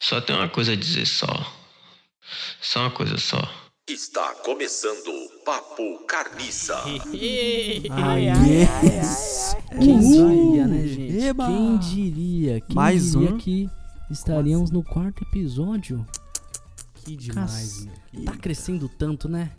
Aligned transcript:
Só 0.00 0.20
tem 0.20 0.34
uma 0.36 0.48
coisa 0.48 0.72
a 0.72 0.76
dizer 0.76 1.06
só. 1.06 1.26
Só 2.60 2.80
uma 2.80 2.90
coisa 2.90 3.16
só. 3.18 3.38
Está 3.88 4.34
começando 4.44 5.08
o 5.08 5.44
Papo 5.44 6.04
Carniça. 6.06 6.76
Ai, 7.90 8.26
Quem 9.80 9.98
Uhul. 9.98 10.28
diria, 10.50 10.66
né, 10.66 10.86
gente? 10.86 11.18
Eba. 11.24 11.46
Quem 11.46 11.78
diria? 11.78 12.60
Quem 12.60 12.76
Mais 12.76 13.12
diria 13.12 13.30
um. 13.34 13.38
que 13.38 13.68
estaríamos 14.10 14.70
no 14.70 14.82
quarto 14.84 15.22
episódio? 15.24 16.06
Que 16.96 17.16
demais, 17.16 17.86
meu. 18.12 18.24
Tá 18.26 18.32
crescendo 18.36 18.88
tanto, 18.90 19.28
né? 19.28 19.50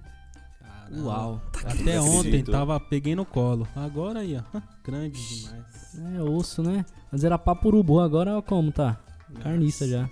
Caramba. 0.60 1.04
Uau. 1.04 1.42
Até 1.66 2.00
ontem 2.00 2.44
tava, 2.44 2.80
peguei 2.80 3.16
no 3.16 3.26
colo. 3.26 3.68
Agora 3.76 4.20
aí, 4.20 4.38
ó. 4.38 4.62
Grande 4.86 5.20
demais. 5.20 6.16
É 6.16 6.22
osso, 6.22 6.62
né? 6.62 6.86
Mas 7.12 7.24
era 7.24 7.38
papo 7.38 7.68
urubu, 7.70 8.00
agora 8.00 8.38
ó 8.38 8.42
como 8.44 8.72
tá? 8.72 9.00
Carniça 9.42 9.88
já. 9.88 10.08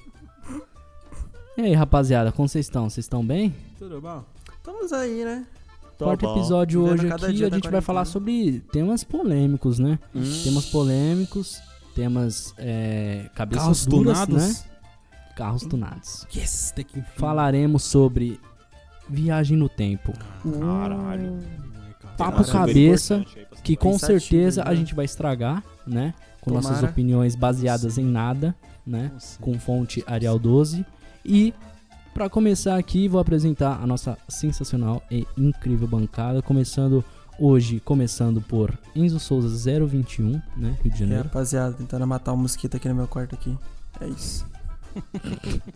E 1.58 1.62
aí, 1.62 1.74
rapaziada, 1.74 2.32
como 2.32 2.48
vocês 2.48 2.68
estão? 2.68 2.88
Vocês 2.88 3.06
estão 3.06 3.26
bem? 3.26 3.52
Tudo 3.80 4.00
bom? 4.00 4.24
Estamos 4.56 4.94
aí, 4.94 5.26
né? 5.26 5.44
Quarto 5.98 6.28
episódio 6.28 6.84
Vivendo 6.84 7.00
hoje 7.00 7.14
aqui, 7.14 7.46
a 7.46 7.50
gente 7.50 7.70
vai 7.72 7.82
falar 7.82 8.06
sobre 8.06 8.60
temas 8.72 9.04
polêmicos, 9.04 9.80
né? 9.80 9.98
Hum. 10.14 10.22
Temas 10.44 10.68
polêmicos, 10.68 11.60
temas 11.96 12.54
é, 12.60 13.28
cabeças 13.34 13.64
Carros 13.64 13.86
duras, 13.88 14.26
tunados? 14.26 14.48
né? 14.48 14.64
Carros 15.36 15.64
tunados. 15.64 16.28
Yes, 16.36 16.72
tem 16.76 16.86
que 16.86 17.02
Falaremos 17.16 17.82
sobre 17.82 18.40
viagem 19.10 19.58
no 19.58 19.68
tempo. 19.68 20.14
Caralho. 20.44 21.40
Papo 22.16 22.44
Caramba, 22.44 22.68
cabeça, 22.68 23.26
que 23.64 23.76
com 23.76 23.94
Pensativo, 23.94 24.20
certeza 24.20 24.64
né? 24.64 24.70
a 24.70 24.76
gente 24.76 24.94
vai 24.94 25.06
estragar, 25.06 25.64
né? 25.88 26.14
Com 26.40 26.52
nossas 26.52 26.76
Tomara. 26.76 26.92
opiniões 26.92 27.36
baseadas 27.36 27.98
em 27.98 28.06
nada, 28.06 28.56
né? 28.86 29.12
Com 29.42 29.58
fonte 29.58 30.04
Arial 30.06 30.38
12. 30.38 30.86
E 31.28 31.54
para 32.14 32.30
começar 32.30 32.78
aqui, 32.78 33.08
vou 33.08 33.20
apresentar 33.20 33.80
a 33.82 33.86
nossa 33.86 34.18
sensacional 34.28 35.04
e 35.12 35.28
incrível 35.38 35.88
bancada, 35.88 36.42
começando 36.42 37.04
hoje, 37.38 37.80
começando 37.82 38.42
por 38.42 38.76
Enzo 38.96 39.20
Souza 39.20 39.50
021, 39.86 40.42
né, 40.56 40.76
Rio 40.82 40.92
de 40.92 40.96
É, 40.96 40.98
Janeiro. 40.98 41.24
rapaziada, 41.26 41.74
tentando 41.76 42.08
matar 42.08 42.34
um 42.34 42.38
mosquito 42.38 42.78
aqui 42.78 42.88
no 42.90 42.96
meu 42.96 43.08
quarto 43.08 43.36
aqui. 43.36 43.56
É 44.02 44.08
isso. 44.08 44.46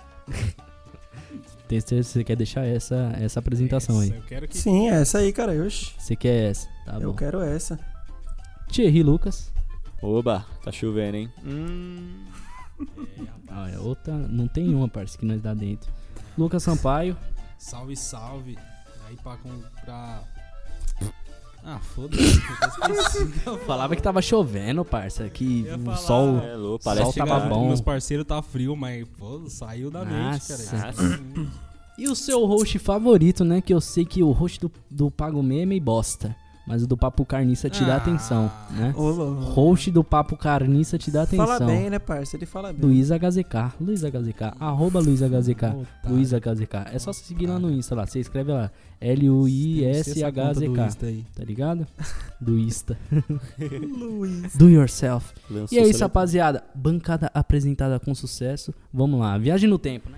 Tem 1.67 1.79
certeza 1.79 2.01
que 2.07 2.13
você 2.13 2.23
quer 2.23 2.35
deixar 2.35 2.65
essa 2.65 3.13
essa 3.19 3.39
apresentação 3.39 3.99
aí? 3.99 4.09
Eu 4.09 4.21
quero 4.23 4.47
que 4.47 4.57
Sim, 4.57 4.89
é 4.89 4.95
essa 5.01 5.19
aí, 5.19 5.31
cara. 5.31 5.53
Oxi. 5.63 5.93
Você 5.97 6.15
quer 6.17 6.49
essa? 6.51 6.67
Tá 6.85 6.97
eu 6.99 7.11
bom. 7.11 7.15
quero 7.15 7.39
essa. 7.41 7.79
Thierry 8.69 9.03
Lucas. 9.03 9.51
Oba, 10.01 10.45
tá 10.63 10.71
chovendo, 10.71 11.15
hein? 11.17 11.31
Ah, 13.49 13.69
é 13.69 13.77
outra, 13.77 14.13
não 14.13 14.47
tem 14.47 14.73
uma, 14.73 14.87
parça, 14.87 15.17
que 15.17 15.25
nós 15.25 15.41
dá 15.41 15.53
dentro. 15.53 15.91
Lucas 16.37 16.63
Sampaio. 16.63 17.17
Salve, 17.57 17.95
salve. 17.97 18.57
Aí 19.07 19.17
pra 19.17 19.35
comprar. 19.37 20.23
Ah, 21.63 21.79
foda-se. 21.79 22.41
Falava 23.67 23.95
que 23.95 24.01
tava 24.01 24.21
chovendo, 24.21 24.83
parça, 24.83 25.29
que 25.29 25.65
o 25.69 25.83
falar, 25.83 25.97
sol 25.97 26.39
É 26.39 26.55
louco, 26.55 26.83
Sol 26.83 26.95
parece 26.95 27.19
tava 27.19 27.41
bom. 27.41 27.67
Meus 27.67 27.81
parceiros 27.81 28.25
tá 28.25 28.41
frio, 28.41 28.75
mas 28.75 29.07
pô, 29.17 29.43
saiu 29.47 29.91
da 29.91 30.03
mente, 30.03 30.49
Nossa. 30.49 30.77
cara. 30.77 30.93
E 31.97 32.07
o 32.07 32.15
seu 32.15 32.45
host 32.45 32.79
favorito, 32.79 33.43
né? 33.43 33.61
Que 33.61 33.73
eu 33.73 33.81
sei 33.81 34.05
que 34.05 34.23
o 34.23 34.31
host 34.31 34.59
do, 34.59 34.71
do 34.89 35.11
Pago 35.11 35.43
Meia 35.43 35.63
é 35.63 35.65
meio 35.65 35.81
bosta. 35.81 36.35
Mas 36.71 36.83
o 36.83 36.87
do 36.87 36.95
Papo 36.95 37.25
Carniça 37.25 37.69
te 37.69 37.83
dá 37.83 37.95
Ah. 37.95 37.97
atenção, 37.97 38.49
né? 38.69 38.93
Ô. 38.95 39.11
Host 39.41 39.91
do 39.91 40.05
Papo 40.05 40.37
Carniça 40.37 40.97
te 40.97 41.11
dá 41.11 41.23
atenção. 41.23 41.45
Fala 41.45 41.59
bem, 41.65 41.89
né, 41.89 41.99
parça? 41.99 42.37
Ele 42.37 42.45
fala 42.45 42.71
bem. 42.71 42.81
Luiz 42.89 43.11
HZK. 43.11 43.73
Luiz 43.81 44.05
HZK. 44.05 44.53
Arroba 44.57 45.01
Luiz 45.01 45.21
HZK. 45.21 45.75
Luiz 46.09 46.31
HZK. 46.31 46.75
É 46.93 46.97
só 46.97 47.11
você 47.11 47.25
seguir 47.25 47.47
lá 47.47 47.59
no 47.59 47.69
Insta 47.69 47.93
lá. 47.93 48.07
Você 48.07 48.21
escreve 48.21 48.53
lá. 48.53 48.71
L-U-I-S-H-Z-K. 49.01 50.89
Tá 51.35 51.43
ligado? 51.43 51.85
Do 52.39 52.57
Insta. 52.57 52.97
Luiz. 53.69 54.55
Do 54.55 54.69
yourself. 54.69 55.33
E 55.69 55.77
é 55.77 55.85
isso, 55.85 55.99
rapaziada. 56.03 56.63
Bancada 56.73 57.29
apresentada 57.33 57.99
com 57.99 58.15
sucesso. 58.15 58.73
Vamos 58.93 59.19
lá. 59.19 59.37
Viagem 59.37 59.69
no 59.69 59.77
tempo, 59.77 60.09
né? 60.09 60.17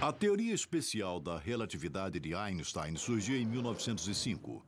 A 0.00 0.12
teoria 0.12 0.52
especial 0.52 1.20
da 1.20 1.38
relatividade 1.38 2.18
de 2.18 2.34
Einstein 2.34 2.96
surgiu 2.96 3.36
em 3.36 3.46
1905. 3.46 4.60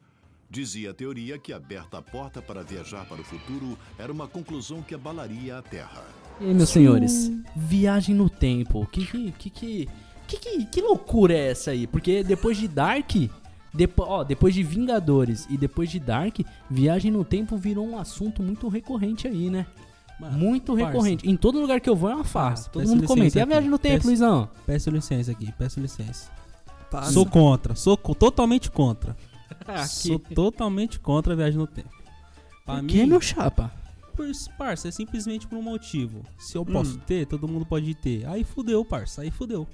Dizia 0.54 0.92
a 0.92 0.94
teoria 0.94 1.36
que 1.36 1.52
aberta 1.52 1.98
a 1.98 2.02
porta 2.02 2.40
para 2.40 2.62
viajar 2.62 3.04
para 3.06 3.20
o 3.20 3.24
futuro 3.24 3.76
era 3.98 4.12
uma 4.12 4.28
conclusão 4.28 4.82
que 4.82 4.94
abalaria 4.94 5.58
a 5.58 5.62
Terra. 5.62 6.04
E 6.40 6.44
aí, 6.46 6.54
meus 6.54 6.68
senhores, 6.68 7.32
viagem 7.56 8.14
no 8.14 8.30
tempo. 8.30 8.86
Que 8.86 9.04
que 9.04 9.32
que 9.32 9.50
que 9.50 9.88
que, 10.28 10.64
que, 10.66 10.80
loucura 10.80 11.34
é 11.34 11.50
essa 11.50 11.72
aí? 11.72 11.88
Porque 11.88 12.22
depois 12.22 12.56
de 12.56 12.68
Dark, 12.68 13.10
depo, 13.74 14.04
ó, 14.04 14.22
depois 14.22 14.54
de 14.54 14.62
Vingadores 14.62 15.44
e 15.50 15.58
depois 15.58 15.90
de 15.90 15.98
Dark, 15.98 16.38
viagem 16.70 17.10
no 17.10 17.24
tempo 17.24 17.56
virou 17.56 17.84
um 17.86 17.98
assunto 17.98 18.40
muito 18.40 18.68
recorrente 18.68 19.26
aí, 19.26 19.50
né? 19.50 19.66
Mano, 20.20 20.38
muito 20.38 20.72
parça. 20.72 20.86
recorrente. 20.86 21.28
Em 21.28 21.36
todo 21.36 21.60
lugar 21.60 21.80
que 21.80 21.90
eu 21.90 21.96
vou 21.96 22.08
é 22.10 22.14
uma 22.14 22.22
farsa. 22.24 22.68
Ah, 22.68 22.70
Todo 22.72 22.82
peço 22.82 22.94
mundo 22.94 23.06
comenta. 23.08 23.38
E 23.38 23.42
a 23.42 23.44
viagem 23.44 23.68
no 23.68 23.76
tempo, 23.78 23.96
Peço- 23.96 24.06
Luizão? 24.06 24.48
Peço 24.64 24.88
licença 24.90 25.32
aqui, 25.32 25.52
peço 25.58 25.80
licença. 25.80 26.30
Passa. 26.90 27.10
Sou 27.12 27.26
contra, 27.26 27.74
sou 27.74 27.96
co- 27.98 28.14
totalmente 28.14 28.70
contra. 28.70 29.16
Aqui. 29.66 29.88
Sou 29.88 30.18
totalmente 30.18 30.98
contra 31.00 31.32
a 31.32 31.36
viagem 31.36 31.58
no 31.58 31.66
tempo. 31.66 31.90
Pra 32.64 32.76
Por 32.76 32.82
mim, 32.82 32.88
que, 32.88 33.06
meu 33.06 33.20
chapa? 33.20 33.70
por, 34.16 34.26
parça, 34.56 34.88
é 34.88 34.90
simplesmente 34.90 35.46
por 35.46 35.56
um 35.58 35.62
motivo. 35.62 36.22
Se 36.38 36.56
eu 36.56 36.62
Hum. 36.62 36.66
posso 36.66 36.98
ter, 36.98 37.26
todo 37.26 37.48
mundo 37.48 37.66
pode 37.66 37.94
ter. 37.94 38.26
Aí 38.26 38.44
fudeu, 38.44 38.84
parça, 38.84 39.22
aí 39.22 39.30
fudeu. 39.30 39.66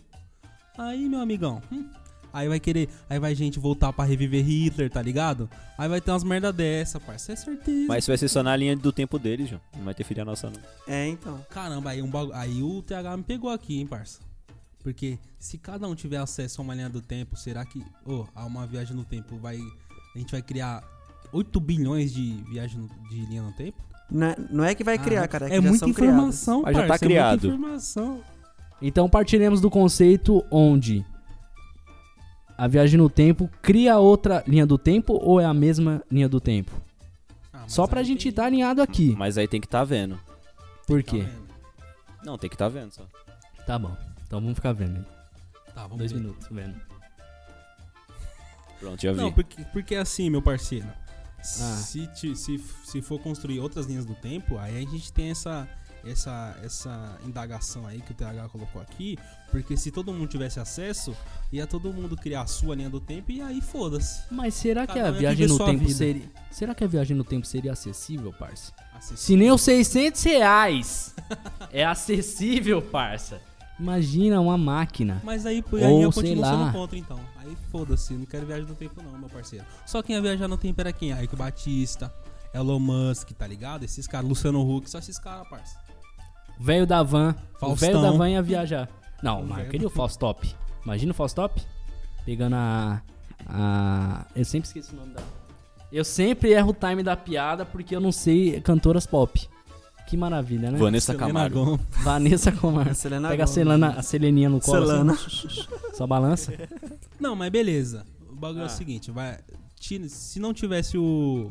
Aí, 0.78 1.08
meu 1.08 1.20
amigão, 1.20 1.60
hum, 1.70 1.86
aí 2.32 2.48
vai 2.48 2.58
querer, 2.58 2.88
aí 3.08 3.18
vai 3.18 3.34
gente 3.34 3.58
voltar 3.58 3.92
pra 3.92 4.04
reviver 4.04 4.42
Hitler, 4.42 4.88
tá 4.91 5.02
ligado? 5.02 5.48
Aí 5.76 5.88
vai 5.88 6.00
ter 6.00 6.10
umas 6.10 6.24
merda 6.24 6.50
dessa, 6.52 6.98
parça, 6.98 7.32
é 7.32 7.36
certeza. 7.36 7.86
Mas 7.86 7.98
isso 8.04 8.10
vai 8.10 8.16
ser 8.18 8.28
só 8.28 8.42
na 8.42 8.56
linha 8.56 8.74
do 8.74 8.91
tempo 8.91 9.18
deles, 9.18 9.50
João. 9.50 9.60
Não 9.76 9.84
vai 9.84 9.94
ter 9.94 10.04
filha 10.04 10.24
nossa, 10.24 10.48
não. 10.48 10.60
É, 10.86 11.06
então. 11.06 11.44
Caramba, 11.50 11.91
aí, 11.91 12.00
um 12.00 12.08
bagu... 12.08 12.32
aí 12.32 12.62
o 12.62 12.80
TH 12.82 13.16
me 13.18 13.22
pegou 13.24 13.50
aqui, 13.50 13.78
hein, 13.78 13.86
parça. 13.86 14.20
Porque 14.82 15.18
se 15.38 15.58
cada 15.58 15.86
um 15.86 15.94
tiver 15.94 16.16
acesso 16.16 16.60
a 16.60 16.64
uma 16.64 16.74
linha 16.74 16.88
do 16.88 17.00
tempo, 17.02 17.36
será 17.36 17.64
que, 17.64 17.84
a 18.34 18.44
uma 18.46 18.66
viagem 18.66 18.96
no 18.96 19.04
tempo 19.04 19.36
vai. 19.36 19.58
A 20.14 20.18
gente 20.18 20.32
vai 20.32 20.42
criar 20.42 20.82
8 21.32 21.60
bilhões 21.60 22.12
de 22.12 22.32
viagem 22.50 22.78
no- 22.80 23.08
de 23.08 23.26
linha 23.26 23.42
no 23.42 23.52
tempo? 23.52 23.78
Não 24.10 24.26
é, 24.26 24.36
não 24.50 24.64
é 24.64 24.74
que 24.74 24.82
vai 24.82 24.98
criar, 24.98 25.24
Ah, 25.24 25.28
cara. 25.28 25.48
É, 25.48 25.56
é 25.56 25.60
muita 25.60 25.88
informação, 25.88 26.62
Mas 26.62 26.74
já 26.74 26.82
tá 26.82 26.88
parça, 26.88 27.04
é 27.04 27.08
criado. 27.08 27.42
muita 27.42 27.46
informação. 27.56 28.24
Então 28.82 29.08
partiremos 29.08 29.60
do 29.60 29.70
conceito 29.70 30.42
onde 30.50 31.04
a 32.56 32.66
viagem 32.66 32.98
no 32.98 33.08
tempo 33.08 33.48
cria 33.62 33.98
outra 33.98 34.42
linha 34.47 34.66
do 34.66 34.76
tempo 34.78 35.12
ou 35.22 35.41
é 35.41 35.44
a 35.44 35.54
mesma 35.54 36.02
linha 36.10 36.28
do 36.28 36.41
tempo? 36.41 36.72
Ah, 37.52 37.64
Só 37.68 37.86
pra 37.86 38.02
gente 38.02 38.22
tem- 38.22 38.30
estar 38.30 38.47
alinhado 38.47 38.82
aqui. 38.82 39.14
Mas 39.16 39.36
aí 39.38 39.47
tem 39.47 39.60
que 39.60 39.68
tá 39.68 39.84
vendo. 39.84 40.18
Por 40.86 41.02
tá 41.04 41.10
quê? 41.12 41.18
vendo? 41.20 41.50
Não, 42.24 42.36
tem 42.38 42.50
que 42.50 42.56
tá 42.56 42.68
vendo 42.68 42.92
só. 42.92 43.04
Tá 43.66 43.78
bom. 43.78 43.94
Então 44.30 44.41
vamos 44.41 44.54
ficar 44.54 44.72
vendo 44.72 44.98
aí. 44.98 45.04
Tá, 45.74 45.82
vamos 45.82 45.98
Dois 45.98 46.12
ver. 46.12 46.18
minutos 46.20 46.46
vendo. 46.52 46.80
Pronto, 48.78 49.02
já 49.02 49.10
vi. 49.10 49.18
Não, 49.18 49.32
porque, 49.32 49.64
porque 49.72 49.94
assim, 49.96 50.30
meu 50.30 50.41
parceiro. 50.41 50.86
Ah. 51.41 51.42
Se, 51.44 52.06
ti- 52.14 52.36
se, 52.36 52.62
se 52.84 53.02
for 53.02 53.18
construir 53.18 53.58
outras 53.58 53.86
linhas 53.86 54.06
do 54.06 54.14
tempo, 54.14 54.56
aí 54.56 54.76
a 54.76 54.88
gente 54.88 55.12
tem 55.12 55.30
essa, 55.32 55.68
essa, 56.04 56.56
essa 56.62 57.18
indagação 57.26 57.88
aí 57.88 58.00
que 58.00 58.12
o 58.12 58.14
TH 58.14 58.48
colocou 58.50 58.80
aqui. 58.80 59.18
Porque 59.50 59.76
se 59.76 59.91
todo 59.91 60.12
mundo 60.12 60.28
tivesse 60.28 60.60
acesso, 60.60 61.12
ia 61.50 61.66
todo 61.66 61.92
mundo 61.92 62.16
criar 62.16 62.42
a 62.42 62.47
sua 62.47 62.76
linha 62.76 62.88
do 62.88 63.00
tempo 63.00 63.32
e 63.32 63.42
aí 63.42 63.60
foda-se. 63.60 64.22
Mas 64.30 64.54
será 64.54 64.86
que 64.86 64.97
a 64.97 65.06
ia 65.06 65.12
viagem 65.12 65.48
no 65.48 65.58
tempo 65.58 65.80
vida. 65.80 65.92
seria. 65.94 66.30
Será 66.52 66.72
que 66.72 66.84
a 66.84 66.86
viagem 66.86 67.16
no 67.16 67.24
tempo 67.24 67.44
seria 67.48 67.72
acessível, 67.72 68.32
parça? 68.32 68.72
Acessível. 68.94 69.16
Se 69.16 69.34
nem 69.36 69.50
os 69.50 69.60
600 69.62 70.22
reais 70.22 71.14
é 71.72 71.84
acessível, 71.84 72.80
parça. 72.80 73.41
Imagina 73.80 74.41
uma 74.41 74.59
máquina. 74.59 75.21
Mas 75.24 75.47
aí, 75.47 75.65
Ou, 75.72 75.78
aí 75.78 76.03
eu 76.03 76.12
sei 76.12 76.22
continuo 76.22 76.42
lá. 76.44 76.59
sendo 76.59 76.72
contra, 76.72 76.98
então. 76.98 77.18
Aí 77.38 77.56
foda-se, 77.72 78.12
não 78.12 78.27
quero 78.27 78.44
viagem 78.47 78.66
no 78.66 78.74
tempo 78.74 79.03
não, 79.03 79.18
meu 79.18 79.28
parceiro. 79.28 79.65
Só 79.86 80.03
quem 80.03 80.15
ia 80.16 80.21
viajar 80.22 80.47
no 80.47 80.56
tempo 80.59 80.80
era 80.80 80.92
quem? 80.92 81.12
Aiko 81.12 81.34
Batista, 81.36 82.12
Elon 82.53 82.78
Musk, 82.78 83.30
tá 83.32 83.47
ligado? 83.47 83.82
Esses 83.84 84.06
caras, 84.06 84.28
Luciano 84.28 84.60
Huck, 84.60 84.88
só 84.91 84.98
esses 84.98 85.18
caras, 85.18 85.48
parça. 85.48 85.78
O 86.59 86.62
velho 86.62 86.86
da 86.86 87.03
van. 87.03 87.34
O 87.54 87.59
Faustão. 87.59 87.88
velho 87.88 88.03
da 88.03 88.10
van 88.10 88.28
ia 88.28 88.42
viajar. 88.42 88.88
Não, 89.22 89.41
O 89.41 89.47
mas 89.47 89.65
eu 89.65 89.71
queria 89.71 89.86
o 89.86 89.91
Faustop. 89.91 90.54
Imagina 90.84 91.12
o 91.12 91.15
Faustop 91.15 91.62
pegando 92.26 92.54
a. 92.56 93.03
a. 93.47 94.26
Eu 94.36 94.44
sempre 94.44 94.66
esqueço 94.66 94.92
o 94.94 94.97
nome 94.97 95.15
da. 95.15 95.22
Eu 95.91 96.04
sempre 96.04 96.50
erro 96.53 96.71
o 96.71 96.74
time 96.74 97.03
da 97.03 97.16
piada 97.16 97.65
porque 97.65 97.97
eu 97.97 98.00
não 98.00 98.12
sei 98.12 98.60
cantoras 98.60 99.06
pop. 99.06 99.48
Que 100.10 100.16
maravilha, 100.16 100.72
né? 100.72 100.77
Vanessa 100.78 101.12
Selena 101.12 101.27
Camargo. 101.28 101.80
Vanessa 102.03 102.51
Comar. 102.53 102.95
Selena 102.97 103.28
Pega 103.28 103.45
a, 103.45 103.47
Gomez. 103.47 103.54
Selena, 103.54 103.89
a 103.91 104.03
Seleninha 104.03 104.48
no 104.48 104.60
colo. 104.60 104.86
Selena. 104.86 105.12
assim, 105.12 105.48
só 105.95 106.04
balança. 106.07 106.53
Não, 107.21 107.36
mas 107.36 107.48
beleza. 107.51 108.04
O 108.28 108.34
bagulho 108.34 108.62
é 108.62 108.65
Ah. 108.65 108.66
o 108.66 108.71
seguinte, 108.71 109.10
vai. 109.12 109.39
Se 110.09 110.41
não 110.41 110.53
tivesse 110.53 110.98
o. 110.98 111.51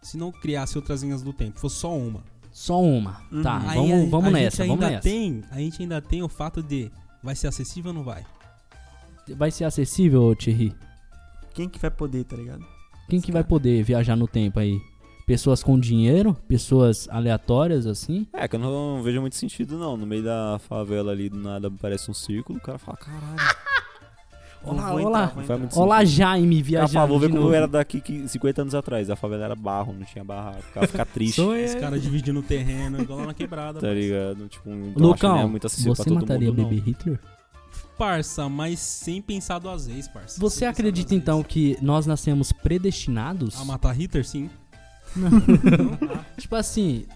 Se 0.00 0.16
não 0.16 0.30
criasse 0.30 0.78
outras 0.78 1.02
linhas 1.02 1.20
do 1.20 1.32
tempo, 1.32 1.58
fosse 1.58 1.76
só 1.76 1.94
uma. 1.96 2.22
Só 2.52 2.80
uma. 2.80 3.20
Uhum. 3.32 3.42
Tá, 3.42 3.58
Aí 3.66 3.76
vamos, 3.76 4.06
a- 4.06 4.10
vamos 4.10 4.28
a 4.28 4.30
nessa, 4.30 4.56
gente 4.62 4.68
vamos 4.68 4.84
ainda 4.84 4.96
nessa. 4.96 5.08
Tem, 5.08 5.42
a 5.50 5.58
gente 5.58 5.82
ainda 5.82 6.00
tem 6.00 6.22
o 6.22 6.28
fato 6.28 6.62
de 6.62 6.90
vai 7.22 7.34
ser 7.34 7.48
acessível 7.48 7.90
ou 7.90 7.94
não 7.96 8.04
vai? 8.04 8.24
Vai 9.36 9.50
ser 9.50 9.64
acessível, 9.64 10.34
Thierry? 10.36 10.72
Quem 11.54 11.68
que 11.68 11.78
vai 11.78 11.90
poder, 11.90 12.24
tá 12.24 12.36
ligado? 12.36 12.64
Quem 13.08 13.20
que 13.20 13.32
vai 13.32 13.42
poder 13.42 13.82
viajar 13.82 14.14
no 14.16 14.28
tempo 14.28 14.60
aí? 14.60 14.80
Pessoas 15.28 15.62
com 15.62 15.78
dinheiro? 15.78 16.34
Pessoas 16.48 17.06
aleatórias, 17.10 17.86
assim? 17.86 18.26
É, 18.32 18.48
que 18.48 18.56
eu 18.56 18.60
não 18.60 19.02
vejo 19.02 19.20
muito 19.20 19.36
sentido, 19.36 19.76
não. 19.76 19.94
No 19.94 20.06
meio 20.06 20.24
da 20.24 20.58
favela 20.58 21.12
ali, 21.12 21.28
do 21.28 21.36
nada 21.38 21.70
parece 21.70 22.10
um 22.10 22.14
círculo, 22.14 22.58
o 22.58 22.62
cara 22.62 22.78
fala, 22.78 22.96
caralho. 22.96 23.36
Olá, 24.64 24.88
Vou 24.90 25.06
olá. 25.06 25.32
entrar, 25.38 25.60
Olá, 25.76 25.98
sentido. 26.00 26.16
Jaime 26.16 26.62
viajando 26.62 26.92
fala, 26.92 27.06
vou 27.06 27.18
ver 27.20 27.26
de 27.26 27.32
como 27.32 27.42
novo. 27.44 27.54
era 27.54 27.68
daqui 27.68 28.00
que 28.00 28.26
50 28.26 28.62
anos 28.62 28.74
atrás. 28.74 29.08
A 29.10 29.14
favela 29.16 29.44
era 29.44 29.54
barro, 29.54 29.92
não 29.92 30.04
tinha 30.04 30.24
barraco. 30.24 30.64
O 30.70 30.72
cara 30.72 30.86
fica 30.88 31.04
triste, 31.06 31.36
Sou 31.36 31.52
Os 31.54 31.74
caras 31.76 32.02
dividindo 32.02 32.40
o 32.40 32.42
terreno, 32.42 33.00
igual 33.00 33.20
lá 33.20 33.26
na 33.26 33.34
quebrada. 33.34 33.78
tá 33.80 33.92
ligado? 33.92 34.48
Tipo, 34.48 34.68
um 34.70 34.94
Lucão, 34.96 35.38
é 35.38 35.46
muito 35.46 35.66
acessível 35.66 35.94
pra 35.94 36.02
você 36.04 36.08
todo 36.10 36.20
mataria 36.22 36.48
mundo, 36.48 36.62
não. 36.62 36.64
Baby 36.64 36.80
Hitler? 36.80 37.20
Parça, 37.96 38.48
mas 38.48 38.80
sem 38.80 39.20
pensar 39.22 39.58
duas 39.58 39.86
vezes, 39.86 40.08
parça. 40.08 40.40
Você 40.40 40.64
acredita 40.64 41.14
então 41.14 41.36
vezes. 41.42 41.52
que 41.52 41.78
nós 41.80 42.04
nascemos 42.06 42.50
predestinados? 42.50 43.60
A 43.60 43.64
matar 43.64 43.92
Hitler, 43.92 44.24
sim. 44.26 44.50
Tipo 46.38 46.56
assim, 46.56 47.06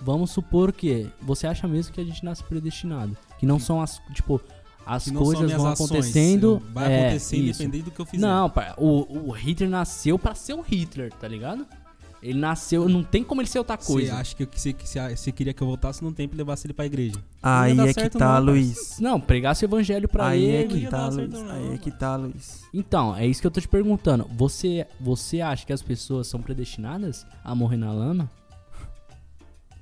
vamos 0.00 0.30
supor 0.30 0.72
que 0.72 1.08
você 1.20 1.46
acha 1.46 1.66
mesmo 1.66 1.92
que 1.92 2.00
a 2.00 2.04
gente 2.04 2.24
nasce 2.24 2.42
predestinado, 2.44 3.16
que 3.38 3.46
não 3.46 3.58
são 3.58 3.80
as, 3.80 4.00
tipo, 4.12 4.40
as 4.86 5.10
coisas 5.10 5.50
vão 5.52 5.66
ações, 5.66 5.90
acontecendo, 5.90 6.62
Vai 6.72 6.92
é, 6.92 7.00
acontecer 7.06 7.36
isso. 7.36 7.62
independente 7.62 7.84
do 7.84 7.90
que 7.90 8.00
eu 8.00 8.06
fizer. 8.06 8.26
Não, 8.26 8.52
o, 8.76 9.28
o 9.28 9.30
Hitler 9.32 9.68
nasceu 9.68 10.18
pra 10.18 10.34
ser 10.34 10.54
o 10.54 10.60
Hitler, 10.60 11.12
tá 11.12 11.26
ligado? 11.26 11.66
Ele 12.26 12.38
nasceu, 12.40 12.88
não 12.88 13.04
tem 13.04 13.22
como 13.22 13.40
ele 13.40 13.48
ser 13.48 13.58
outra 13.58 13.76
Você 13.76 13.92
coisa. 13.92 14.16
acha 14.16 14.34
que 14.34 14.44
você, 14.44 14.72
que 14.72 14.88
você- 14.88 15.16
você 15.16 15.30
queria 15.30 15.54
que 15.54 15.62
eu 15.62 15.66
voltasse 15.66 16.02
no 16.02 16.12
tempo 16.12 16.34
e 16.34 16.36
levasse 16.38 16.66
ele 16.66 16.74
pra 16.74 16.84
igreja? 16.86 17.14
Aí 17.42 17.78
é 17.78 17.94
que 17.94 18.10
tá, 18.10 18.40
não, 18.40 18.46
Luiz. 18.46 18.98
Não, 18.98 19.20
pregasse 19.20 19.64
o 19.64 19.66
evangelho 19.66 20.08
pra 20.08 20.26
Aí 20.28 20.44
é 20.46 20.60
ele. 20.62 20.68
que 20.68 20.78
ia 20.78 20.90
tá, 20.90 21.08
Luiz. 21.08 21.30
não, 21.30 21.50
Aí 21.50 21.74
é 21.74 21.78
que 21.78 21.90
tá, 21.90 22.16
Luiz. 22.16 22.64
Então, 22.74 23.14
é 23.16 23.26
isso 23.26 23.40
que 23.40 23.46
eu 23.46 23.50
tô 23.50 23.60
te 23.60 23.68
perguntando. 23.68 24.28
Você, 24.36 24.86
você 25.00 25.40
acha 25.40 25.64
que 25.64 25.72
as 25.72 25.82
pessoas 25.82 26.26
são 26.26 26.42
predestinadas 26.42 27.24
a 27.44 27.54
morrer 27.54 27.76
na 27.76 27.92
lama? 27.92 28.28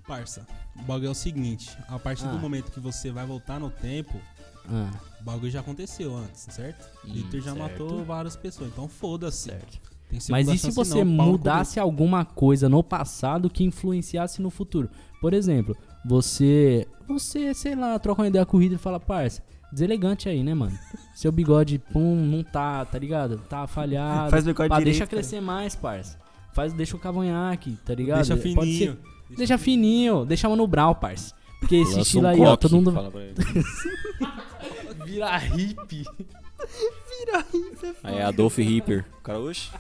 Parça, 0.07 0.47
o 0.77 0.83
bagulho 0.83 1.09
é 1.09 1.11
o 1.11 1.15
seguinte: 1.15 1.77
a 1.89 1.99
partir 1.99 2.27
Ah. 2.27 2.31
do 2.33 2.39
momento 2.39 2.71
que 2.71 2.81
você 2.81 3.11
vai 3.11 3.25
voltar 3.27 3.59
no 3.59 3.71
tempo, 3.71 4.21
Ah, 4.69 4.91
o 5.21 5.25
bagulho 5.25 5.51
já 5.51 5.61
aconteceu 5.61 6.17
antes, 6.17 6.47
certo? 6.51 6.87
Hum, 7.07 7.13
Hitler 7.13 7.43
já 7.43 7.55
certo. 7.55 7.63
matou 7.85 8.05
várias 8.05 8.35
pessoas, 8.37 8.71
então 8.71 8.89
foda-se. 8.89 9.51
certo. 9.51 9.94
Mas 10.29 10.49
e 10.49 10.59
se 10.59 10.71
você 10.71 11.03
não, 11.05 11.27
mudasse 11.27 11.81
alguma 11.81 12.25
coisa 12.25 12.69
no 12.69 12.83
passado 12.83 13.51
que 13.51 13.65
influenciasse 13.65 14.41
no 14.41 14.51
futuro? 14.51 14.89
Por 15.21 15.35
exemplo, 15.35 15.77
você, 16.05 16.87
você, 17.09 17.53
sei 17.55 17.75
lá, 17.75 17.99
troca 17.99 18.23
uma 18.23 18.29
ideia 18.29 18.47
com 18.47 18.57
o 18.57 18.61
Hitler 18.61 18.79
e 18.79 18.83
fala, 18.83 19.01
parça, 19.01 19.43
deselegante 19.73 20.29
aí, 20.29 20.45
né, 20.45 20.55
mano? 20.55 20.79
Seu 21.15 21.33
bigode, 21.33 21.79
pum, 21.79 22.15
não 22.15 22.43
tá, 22.45 22.85
tá 22.85 22.99
ligado? 22.99 23.39
Tá 23.49 23.67
falhado. 23.67 24.31
Faz 24.31 24.45
bigode 24.45 24.69
Pá, 24.69 24.79
direito, 24.79 24.95
deixa 24.95 25.07
cara. 25.07 25.23
crescer 25.23 25.41
mais, 25.41 25.75
parça. 25.75 26.19
Faz, 26.53 26.73
deixa 26.73 26.97
o 26.97 27.01
cavanhaque, 27.01 27.77
tá 27.85 27.95
ligado? 27.95 28.27
Deixa 28.27 28.37
Pode 28.37 28.53
fininho. 28.73 28.99
ser- 29.29 29.37
deixa 29.37 29.59
fininho, 29.59 30.25
deixa 30.25 30.49
Mano 30.49 30.67
Brown, 30.67 30.95
parça. 30.95 31.35
Porque 31.59 31.77
esse 31.77 31.93
Lança 31.93 32.01
estilo 32.03 32.27
um 32.27 32.29
aí, 32.29 32.41
ó, 32.41 32.57
todo 32.57 32.77
mundo 32.77 32.93
fala 32.93 33.11
Aí 38.03 38.17
é 38.19 38.23
Adolf 38.25 38.59
Hitler. 38.59 39.05
O 39.19 39.23
cara, 39.23 39.41
oxe. 39.41 39.71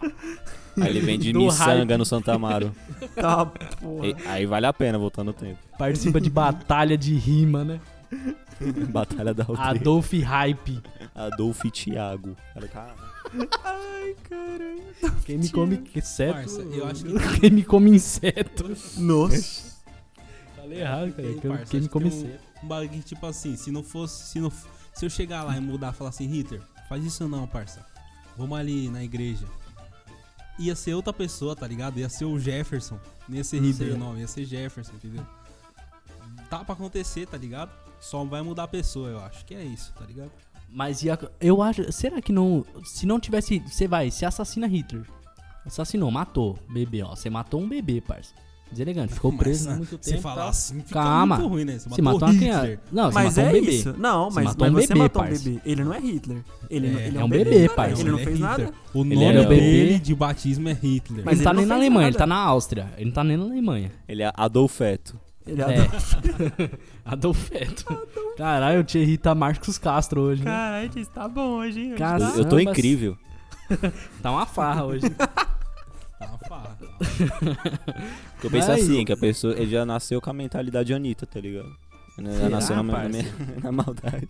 Aí 0.80 0.88
ele 0.88 1.00
vende 1.00 1.32
Do 1.32 1.38
miçanga 1.40 1.96
no 1.96 2.04
Santa 2.04 2.34
Amaro. 2.34 2.74
Tá, 3.14 3.46
porra. 3.46 4.06
E- 4.08 4.16
Aí 4.26 4.44
vale 4.46 4.66
a 4.66 4.72
pena 4.72 4.98
voltar 4.98 5.22
no 5.24 5.32
tempo. 5.32 5.58
Participa 5.78 6.20
de 6.20 6.28
batalha 6.30 6.96
de 6.98 7.14
rima, 7.14 7.64
né? 7.64 7.80
Batalha 8.90 9.32
da 9.34 9.44
aldeia. 9.44 9.68
Adolf 9.68 10.12
Hype. 10.12 10.82
Adolf 11.14 11.60
Thiago. 11.72 12.36
Cara, 12.54 12.68
cara. 12.68 12.94
Ai, 13.64 14.16
caralho. 14.28 14.82
Quem 15.24 15.38
me 15.38 15.48
come 15.48 15.82
inseto. 15.94 16.32
Parça, 16.34 16.60
eu 16.62 16.86
acho 16.86 17.04
que 17.04 17.40
Quem 17.40 17.50
me 17.50 17.64
come 17.64 17.90
inseto. 17.90 18.70
Nossa. 18.98 19.74
Falei 20.56 20.80
errado, 20.80 21.12
cara. 21.12 21.28
tem, 21.28 21.38
Quem, 21.38 21.50
parça, 21.50 21.66
quem 21.66 21.80
me 21.80 21.88
come 21.88 22.10
que 22.10 22.16
um- 22.16 22.18
inseto. 22.20 22.44
Um 22.62 22.66
bagulho 22.68 22.90
que, 22.90 23.00
tipo 23.02 23.26
assim, 23.26 23.56
se 23.56 23.70
não 23.70 23.82
fosse. 23.82 24.26
Se, 24.28 24.40
não, 24.40 24.50
se 24.94 25.04
eu 25.04 25.10
chegar 25.10 25.42
lá 25.42 25.56
e 25.56 25.60
mudar 25.60 25.92
e 25.92 25.96
falar 25.96 26.10
assim, 26.10 26.26
Hitler, 26.26 26.62
faz 26.88 27.04
isso 27.04 27.28
não, 27.28 27.46
parça. 27.46 27.84
Vamos 28.36 28.58
ali 28.58 28.88
na 28.88 29.02
igreja. 29.02 29.46
Ia 30.58 30.76
ser 30.76 30.94
outra 30.94 31.12
pessoa, 31.12 31.56
tá 31.56 31.66
ligado? 31.66 31.98
Ia 31.98 32.08
ser 32.08 32.24
o 32.24 32.38
Jefferson. 32.38 32.98
Não 33.28 33.36
ia 33.36 33.44
ser 33.44 33.60
Hitler 33.60 33.88
Sei. 33.88 33.96
o 33.96 33.98
nome, 33.98 34.20
ia 34.20 34.28
ser 34.28 34.44
Jefferson, 34.44 34.92
entendeu? 34.94 35.26
Tá 36.48 36.64
pra 36.64 36.74
acontecer, 36.74 37.26
tá 37.26 37.36
ligado? 37.36 37.72
Só 38.00 38.24
vai 38.24 38.42
mudar 38.42 38.64
a 38.64 38.68
pessoa, 38.68 39.08
eu 39.08 39.18
acho. 39.20 39.44
Que 39.44 39.54
é 39.54 39.64
isso, 39.64 39.92
tá 39.94 40.04
ligado? 40.04 40.30
Mas 40.68 41.02
ia, 41.02 41.18
eu 41.40 41.62
acho. 41.62 41.90
Será 41.92 42.20
que 42.20 42.32
não. 42.32 42.64
Se 42.84 43.06
não 43.06 43.18
tivesse. 43.18 43.60
Você 43.60 43.88
vai, 43.88 44.10
se 44.10 44.24
assassina 44.24 44.66
Hitler. 44.66 45.06
Assassinou, 45.64 46.10
matou. 46.10 46.58
Bebê, 46.68 47.02
ó. 47.02 47.14
Você 47.14 47.30
matou 47.30 47.60
um 47.60 47.68
bebê, 47.68 48.00
parça. 48.00 48.34
Deselegante. 48.74 49.14
Ficou 49.14 49.30
Mas, 49.32 49.40
preso 49.40 49.70
ah, 49.70 49.76
muito 49.76 49.90
tempo. 49.98 50.02
Você 50.04 50.18
falar 50.18 50.34
tal. 50.36 50.48
assim, 50.48 50.78
fica 50.80 50.92
Calma. 51.02 51.36
muito 51.36 51.48
ruim, 51.48 51.64
né? 51.64 51.78
Você 51.78 51.88
Você 51.88 52.02
matou, 52.02 52.20
matou 52.20 52.28
uma 52.28 52.34
Hitler. 52.34 52.60
criança. 52.62 52.80
Não, 52.92 53.04
você 53.10 53.14
Mas 53.14 53.24
matou 53.24 53.44
é 53.44 53.46
um 53.48 53.52
bebê. 53.52 53.70
isso. 53.72 53.94
Não, 53.98 54.30
mas, 54.30 54.44
matou 54.44 54.56
mas 54.60 54.70
um 54.70 54.74
você 54.74 54.86
bebê, 54.88 54.98
matou 55.00 55.22
um 55.22 55.26
bebê. 55.26 55.60
Ele 55.64 55.84
não 55.84 55.94
é 55.94 56.00
Hitler. 56.00 56.38
Ele, 56.70 56.90
não- 56.90 56.98
É, 56.98 57.06
ele 57.06 57.18
é 57.18 57.24
um 57.24 57.28
bebê, 57.28 57.68
parça. 57.68 58.00
Ele 58.02 58.10
não 58.10 58.18
fez 58.18 58.30
Hitler. 58.38 58.50
nada. 58.50 58.70
O 58.92 59.00
Ele 59.04 59.14
nome 59.14 59.32
bebê. 59.46 59.60
dele 59.60 59.98
de 59.98 60.14
batismo 60.14 60.68
é 60.68 60.72
Hitler. 60.72 61.24
Mas 61.24 61.34
ele 61.36 61.44
tá 61.44 61.50
ele 61.50 61.56
nem 61.58 61.66
não 61.66 61.74
na 61.76 61.80
Alemanha, 61.80 62.06
nada. 62.06 62.08
ele 62.10 62.18
tá 62.18 62.26
na 62.26 62.36
Áustria. 62.36 62.88
Ele 62.96 63.06
não 63.06 63.12
tá 63.12 63.24
nem 63.24 63.36
na 63.36 63.44
Alemanha. 63.44 63.90
Ele 64.08 64.22
é 64.22 64.32
Adolfeto. 64.34 65.18
Ele 65.46 65.60
é. 65.62 65.64
É. 65.80 66.70
Adolfeto. 67.04 67.84
Caralho, 68.36 68.80
o 68.80 68.84
Thierry 68.84 69.18
tá 69.18 69.34
Marcos 69.34 69.78
Castro 69.78 70.20
hoje, 70.22 70.42
né? 70.42 70.50
Caralho, 70.50 71.06
tá 71.06 71.28
bom 71.28 71.58
hoje, 71.58 71.80
hein? 71.80 71.94
Eu, 72.36 72.44
tô 72.44 72.58
incrível. 72.58 73.16
Tá 74.22 74.30
uma 74.30 74.46
farra 74.46 74.84
hoje. 74.84 75.04
Porque 78.34 78.46
eu 78.46 78.50
penso 78.50 78.70
assim, 78.72 79.04
que 79.04 79.12
a 79.12 79.16
pessoa 79.16 79.54
ele 79.54 79.70
já 79.70 79.84
nasceu 79.84 80.20
com 80.20 80.30
a 80.30 80.32
mentalidade 80.32 80.92
Anitta, 80.94 81.26
tá 81.26 81.40
ligado? 81.40 81.74
Será, 82.16 82.48
nasceu 82.48 82.76
na, 82.76 82.82
na, 82.82 83.08
minha- 83.08 83.34
na 83.62 83.72
maldade. 83.72 84.28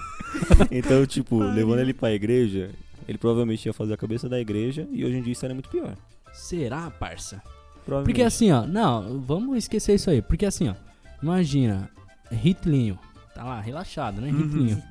então, 0.70 1.06
tipo, 1.06 1.38
levando 1.38 1.80
ele 1.80 1.94
pra 1.94 2.12
igreja, 2.12 2.70
ele 3.08 3.16
provavelmente 3.18 3.66
ia 3.66 3.72
fazer 3.72 3.94
a 3.94 3.96
cabeça 3.96 4.28
da 4.28 4.38
igreja 4.38 4.86
e 4.92 5.04
hoje 5.04 5.16
em 5.16 5.22
dia 5.22 5.32
isso 5.32 5.44
era 5.44 5.54
muito 5.54 5.68
pior. 5.70 5.96
Será, 6.32 6.90
parça? 6.90 7.42
Porque 8.04 8.22
assim, 8.22 8.50
ó, 8.50 8.66
não, 8.66 9.20
vamos 9.20 9.56
esquecer 9.58 9.94
isso 9.94 10.10
aí. 10.10 10.20
Porque 10.20 10.44
assim, 10.44 10.68
ó, 10.68 10.74
imagina, 11.22 11.88
Hitlinho, 12.30 12.98
tá 13.34 13.44
lá, 13.44 13.60
relaxado, 13.60 14.20
né? 14.20 14.28
Hitlinho. 14.28 14.82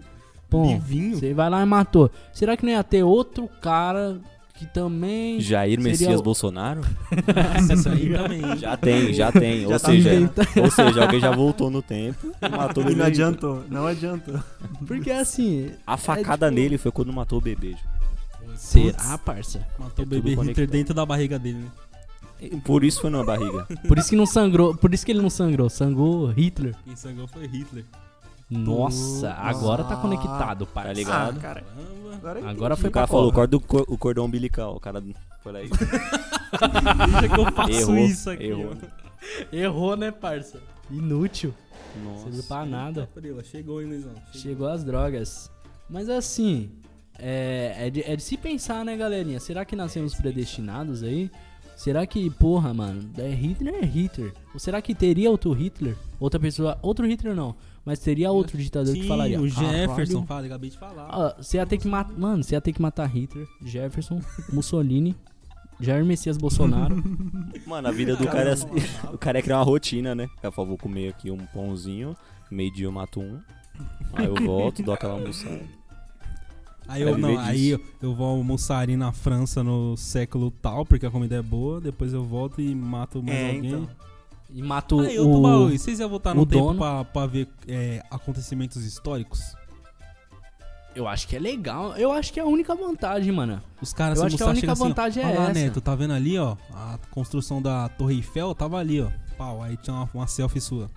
Pô, 0.49 0.65
Livinho? 0.71 1.17
você 1.19 1.33
vai 1.33 1.49
lá 1.49 1.61
e 1.61 1.65
matou. 1.65 2.09
Será 2.33 2.55
que 2.55 2.63
não 2.65 2.71
ia 2.71 2.83
ter 2.83 3.03
outro 3.03 3.47
cara 3.61 4.17
que 4.57 4.65
também. 4.65 5.39
Jair 5.41 5.77
Seria 5.77 5.91
Messias 5.91 6.21
Bolsonaro? 6.21 6.81
Isso 7.73 7.89
aí 7.89 8.09
também. 8.13 8.57
Já 8.57 8.77
tem, 8.77 9.13
já 9.13 9.31
tem. 9.31 9.61
Já 9.61 9.67
ou, 9.67 9.71
tá 9.79 9.79
seja, 9.79 10.13
inventando. 10.13 10.47
ou 10.61 10.71
seja, 10.71 11.01
alguém 11.03 11.19
já 11.19 11.31
voltou 11.31 11.69
no 11.69 11.81
tempo 11.81 12.31
e 12.41 12.49
matou 12.49 12.83
o 12.83 12.87
E 12.87 12.89
bebê. 12.89 12.99
não 12.99 13.05
adiantou, 13.05 13.63
não 13.69 13.85
adiantou. 13.87 14.39
Porque 14.87 15.11
assim. 15.11 15.71
A 15.85 15.97
facada 15.97 16.45
É, 16.45 16.49
tipo- 16.49 16.61
nele 16.61 16.77
foi 16.77 16.91
quando 16.91 17.11
matou 17.11 17.37
o 17.39 17.41
bebê. 17.41 17.75
Será, 18.55 19.17
parça? 19.17 19.65
Matou 19.77 20.03
É 20.03 20.05
o 20.05 20.09
bebê 20.09 20.35
conectado. 20.35 20.67
dentro 20.67 20.93
da 20.93 21.05
barriga 21.05 21.37
dele, 21.37 21.57
né? 21.59 21.69
Por 22.63 22.83
isso 22.83 23.01
foi 23.01 23.09
numa 23.09 23.23
barriga. 23.23 23.67
Por 23.87 23.97
isso 23.97 24.09
que 24.09 24.15
não 24.15 24.25
sangrou. 24.25 24.75
Por 24.75 24.93
isso 24.93 25.05
que 25.05 25.11
ele 25.11 25.21
não 25.21 25.29
sangrou. 25.29 25.69
Sangrou 25.69 26.27
Hitler. 26.31 26.75
Quem 26.85 26.95
sangrou 26.95 27.27
foi 27.27 27.45
Hitler. 27.47 27.83
Nossa, 28.49 29.31
agora 29.33 29.83
tá 29.83 29.95
conectado, 29.95 30.65
parça. 30.67 30.89
Tá 30.89 30.93
ligado? 30.93 31.37
Ah, 31.37 31.41
cara. 31.41 31.61
Caramba. 31.61 32.15
Agora, 32.15 32.39
eu 32.39 32.49
Agora 32.49 32.75
foi 32.75 32.89
O 32.89 32.93
cara 32.93 33.07
pra 33.07 33.11
falou, 33.15 33.29
o, 33.29 33.59
cor- 33.59 33.85
o 33.87 33.97
cordão 33.97 34.25
umbilical. 34.25 34.75
O 34.75 34.79
cara 34.79 35.03
foi 35.43 35.51
lá 35.51 35.61
e... 35.61 35.69
Deixa 35.69 37.29
que 37.35 37.39
eu 37.39 37.51
faço 37.51 37.71
Errou, 37.71 37.97
isso 37.97 38.29
aqui. 38.29 38.43
errou. 38.45 38.73
Errou, 39.51 39.97
né, 39.97 40.11
parça? 40.11 40.59
Inútil. 40.89 41.53
Nossa. 42.03 42.23
Serviu 42.23 42.43
pra 42.43 42.65
nada. 42.65 43.09
Chegou, 43.43 43.81
hein, 43.81 43.87
Luizão? 43.87 44.13
Chegou 44.33 44.67
as 44.67 44.83
drogas. 44.83 45.51
Mas 45.89 46.09
assim, 46.09 46.71
é, 47.19 47.75
é, 47.77 47.89
de, 47.89 48.01
é 48.03 48.15
de 48.15 48.23
se 48.23 48.37
pensar, 48.37 48.83
né, 48.85 48.95
galerinha? 48.95 49.39
Será 49.39 49.65
que 49.65 49.75
nascemos 49.75 50.13
predestinados 50.15 51.03
aí? 51.03 51.29
Será 51.75 52.05
que, 52.07 52.29
porra, 52.29 52.73
mano, 52.73 53.09
é 53.17 53.29
Hitler 53.29 53.75
é 53.75 53.85
Hitler? 53.85 54.33
Ou 54.53 54.59
será 54.59 54.81
que 54.81 54.95
teria 54.95 55.29
outro 55.29 55.51
Hitler? 55.51 55.95
Outra 56.19 56.39
pessoa. 56.39 56.79
Outro 56.81 57.05
Hitler 57.05 57.35
não, 57.35 57.55
mas 57.85 57.99
teria 57.99 58.31
outro 58.31 58.57
ditador 58.57 58.93
Sim, 58.93 59.01
que 59.01 59.07
falaria. 59.07 59.39
o 59.39 59.47
Jefferson. 59.47 60.25
"Caralho, 60.25 60.27
Fala, 60.27 60.45
acabei 60.47 60.69
de 60.71 60.77
falar. 60.77 61.07
ó, 61.11 61.41
você 61.41 61.57
ia 61.57 61.65
ter 61.65 61.77
que 61.77 61.87
matar. 61.87 62.17
Mano, 62.17 62.43
você 62.43 62.55
ia 62.55 62.61
ter 62.61 62.73
que 62.73 62.81
matar 62.81 63.05
Hitler, 63.05 63.47
Jefferson, 63.63 64.19
Mussolini, 64.51 65.15
Jair 65.79 66.03
Messias 66.05 66.37
Bolsonaro. 66.37 66.95
Mano, 67.67 67.87
a 67.87 67.91
vida 67.91 68.15
do 68.15 68.25
cara 68.25 68.49
é 68.49 68.53
assim. 68.53 68.67
O 69.13 69.17
cara 69.17 69.39
é 69.39 69.41
criar 69.41 69.57
uma 69.59 69.63
rotina, 69.65 70.15
né? 70.15 70.27
Eu 70.41 70.51
falo, 70.51 70.69
vou 70.69 70.77
comer 70.77 71.09
aqui 71.09 71.29
um 71.29 71.37
pãozinho, 71.53 72.15
meio 72.49 72.71
dia 72.73 72.85
eu 72.87 72.91
mato 72.91 73.19
um. 73.19 73.39
Aí 74.13 74.25
eu 74.25 74.35
volto, 74.35 74.81
dou 74.81 74.93
aquela 74.93 75.13
almoçada. 75.13 75.61
Aí 76.87 77.01
eu, 77.01 77.17
não, 77.17 77.37
aí 77.39 77.69
eu, 77.69 77.81
eu 78.01 78.13
vou 78.13 78.27
almoçar 78.27 78.79
ali 78.79 78.95
na 78.95 79.11
França 79.11 79.63
no 79.63 79.97
século 79.97 80.51
tal, 80.51 80.85
porque 80.85 81.05
a 81.05 81.09
comida 81.11 81.35
é 81.35 81.41
boa. 81.41 81.81
Depois 81.81 82.13
eu 82.13 82.23
volto 82.23 82.61
e 82.61 82.73
mato 82.75 83.21
mais 83.23 83.37
É, 83.37 83.55
alguém. 83.55 83.65
então. 83.71 83.89
E 84.49 84.61
mato 84.61 84.99
Aí, 84.99 85.19
o. 85.19 85.23
Tubaú, 85.23 85.69
vocês 85.69 85.99
iam 85.99 86.09
voltar 86.09 86.33
no 86.33 86.45
tempo 86.45 86.65
dono. 86.67 86.79
pra, 86.79 87.03
pra 87.03 87.25
ver 87.25 87.47
é, 87.67 88.03
acontecimentos 88.09 88.83
históricos? 88.85 89.55
Eu 90.95 91.07
acho 91.07 91.27
que 91.27 91.35
é 91.35 91.39
legal. 91.39 91.97
Eu 91.97 92.11
acho 92.11 92.31
que 92.31 92.39
é 92.39 92.43
a 92.43 92.45
única 92.45 92.73
vantagem, 92.73 93.31
mano. 93.31 93.61
Os 93.81 93.91
caras 93.91 94.19
Eu 94.19 94.25
acho 94.25 94.37
que 94.37 94.43
a 94.43 94.45
única 94.45 94.61
chegando 94.61 94.73
assim, 94.73 94.87
vantagem 94.87 95.25
ó, 95.25 95.27
é 95.27 95.33
lá, 95.37 95.43
essa. 95.49 95.53
Neto, 95.59 95.81
tá 95.81 95.93
vendo 95.93 96.13
ali, 96.13 96.37
ó? 96.39 96.55
A 96.73 96.97
construção 97.11 97.61
da 97.61 97.89
Torre 97.89 98.15
Eiffel 98.15 98.55
tava 98.55 98.77
ali, 98.77 99.01
ó. 99.01 99.09
Pau, 99.37 99.61
aí 99.61 99.75
tinha 99.75 99.93
uma, 99.93 100.09
uma 100.13 100.27
selfie 100.27 100.61
sua. 100.61 100.89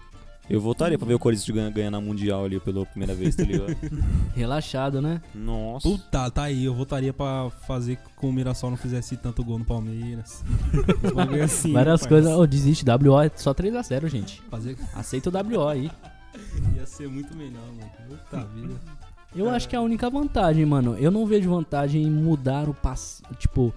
Eu 0.48 0.60
voltaria 0.60 0.98
pra 0.98 1.06
ver 1.06 1.14
o 1.14 1.18
Corinthians 1.18 1.48
ganhar, 1.50 1.70
ganhar 1.70 1.90
na 1.90 2.00
Mundial 2.00 2.44
ali 2.44 2.58
pela 2.58 2.86
primeira 2.86 3.14
vez, 3.14 3.36
tá 3.36 3.42
ligado? 3.42 3.76
Relaxado, 4.34 5.02
né? 5.02 5.20
Nossa. 5.34 5.88
Puta, 5.88 6.30
tá 6.30 6.44
aí. 6.44 6.64
Eu 6.64 6.74
votaria 6.74 7.12
pra 7.12 7.50
fazer 7.66 7.98
com 8.16 8.30
o 8.30 8.32
Mirassol 8.32 8.70
não 8.70 8.76
fizesse 8.76 9.16
tanto 9.16 9.44
gol 9.44 9.58
no 9.58 9.64
Palmeiras. 9.64 10.42
Bagulho 11.14 11.44
assim, 11.44 11.72
Várias 11.72 12.06
coisas. 12.06 12.32
Ô, 12.32 12.46
desiste. 12.46 12.84
WO 12.84 13.20
é 13.20 13.30
só 13.36 13.52
3x0, 13.52 14.08
gente. 14.08 14.42
Fazer... 14.50 14.76
Aceita 14.94 15.28
o 15.28 15.32
WO 15.32 15.68
aí. 15.68 15.90
Ia 16.74 16.86
ser 16.86 17.08
muito 17.08 17.36
melhor, 17.36 17.66
mano. 17.76 17.90
Puta 18.08 18.44
vida. 18.46 18.74
Eu 19.36 19.50
acho 19.50 19.68
que 19.68 19.76
é 19.76 19.78
a 19.78 19.82
única 19.82 20.08
vantagem, 20.08 20.64
mano. 20.64 20.96
Eu 20.98 21.10
não 21.10 21.26
vejo 21.26 21.50
vantagem 21.50 22.02
em 22.02 22.10
mudar 22.10 22.68
o 22.68 22.74
passado. 22.74 23.34
Tipo, 23.36 23.74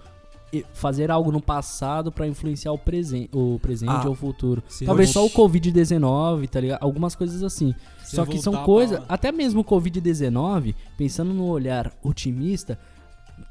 fazer 0.73 1.09
algo 1.09 1.31
no 1.31 1.41
passado 1.41 2.11
pra 2.11 2.27
influenciar 2.27 2.71
o, 2.73 2.77
presen 2.77 3.29
o 3.33 3.57
presente 3.61 3.89
Ah, 3.91 4.03
ou 4.05 4.11
o 4.11 4.15
futuro. 4.15 4.61
Talvez 4.85 5.09
eu- 5.09 5.13
só 5.13 5.25
o 5.25 5.29
Covid-19, 5.29 6.47
tá 6.49 6.59
ligado? 6.59 6.79
Algumas 6.83 7.15
coisas 7.15 7.41
assim. 7.43 7.73
Se 8.03 8.15
Só 8.15 8.23
eu 8.23 8.27
que 8.27 8.37
são 8.39 8.53
coisas. 8.63 8.99
pra- 8.99 9.05
Até 9.15 9.31
mesmo 9.31 9.61
o 9.61 9.63
Covid-19, 9.63 10.75
pensando 10.97 11.33
no 11.33 11.45
olhar 11.47 11.91
otimista. 12.03 12.77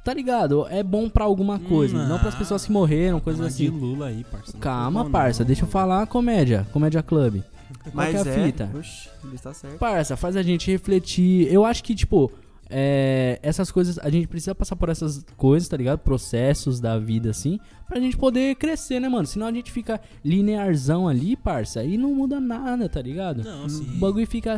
Tá 0.05 0.15
ligado? 0.15 0.67
É 0.71 0.83
bom 0.83 1.09
pra 1.09 1.25
alguma 1.25 1.59
coisa. 1.59 2.07
Não, 2.07 2.19
pras 2.19 2.35
pessoas 2.35 2.65
que 2.65 2.71
morreram, 2.71 3.19
coisas 3.19 3.41
Mas 3.43 3.57
de 3.57 3.67
assim. 3.67 3.77
Lula 3.77 4.07
aí, 4.07 4.23
parça. 4.25 4.53
Não 4.53 4.61
Calma, 4.61 5.05
bom, 5.05 5.11
parça. 5.11 5.43
não, 5.43 5.47
Deixa 5.47 5.63
eu 5.63 5.67
mano. 5.67 5.73
falar 5.73 6.07
comédia. 6.07 6.67
Comédia 6.73 7.03
Club. 7.03 7.43
Qual 7.83 7.95
Mas 7.95 8.11
que 8.23 8.29
é 8.29 8.33
a 8.33 8.35
é, 8.37 8.45
fita? 8.47 8.71
Oxi, 8.77 9.09
ele 9.25 9.35
está 9.35 9.53
certo. 9.55 9.79
Parça, 9.79 10.17
faz 10.17 10.37
a 10.37 10.43
gente 10.43 10.71
refletir. 10.71 11.53
Eu 11.53 11.65
acho 11.65 11.83
que, 11.83 11.95
tipo, 11.95 12.31
é, 12.71 13.39
essas 13.43 13.71
coisas, 13.73 13.99
a 13.99 14.09
gente 14.09 14.29
precisa 14.29 14.55
passar 14.55 14.77
por 14.77 14.89
essas 14.89 15.25
coisas, 15.37 15.69
tá 15.69 15.77
ligado? 15.77 15.99
Processos 15.99 16.79
da 16.81 16.99
vida, 16.99 17.31
assim, 17.31 17.59
pra 17.89 17.99
gente 17.99 18.17
poder 18.17 18.55
crescer, 18.55 19.01
né, 19.01 19.09
mano? 19.09 19.27
Senão 19.27 19.47
a 19.49 19.53
gente 19.53 19.73
fica 19.73 20.01
linearzão 20.25 21.09
ali, 21.09 21.37
parça, 21.37 21.83
e 21.83 21.99
não 21.99 22.15
muda 22.15 22.39
nada, 22.41 22.89
tá 22.89 23.03
ligado? 23.03 23.43
Não, 23.43 23.69
sim. 23.69 23.83
O 23.97 23.99
bagulho 23.99 24.27
fica. 24.27 24.57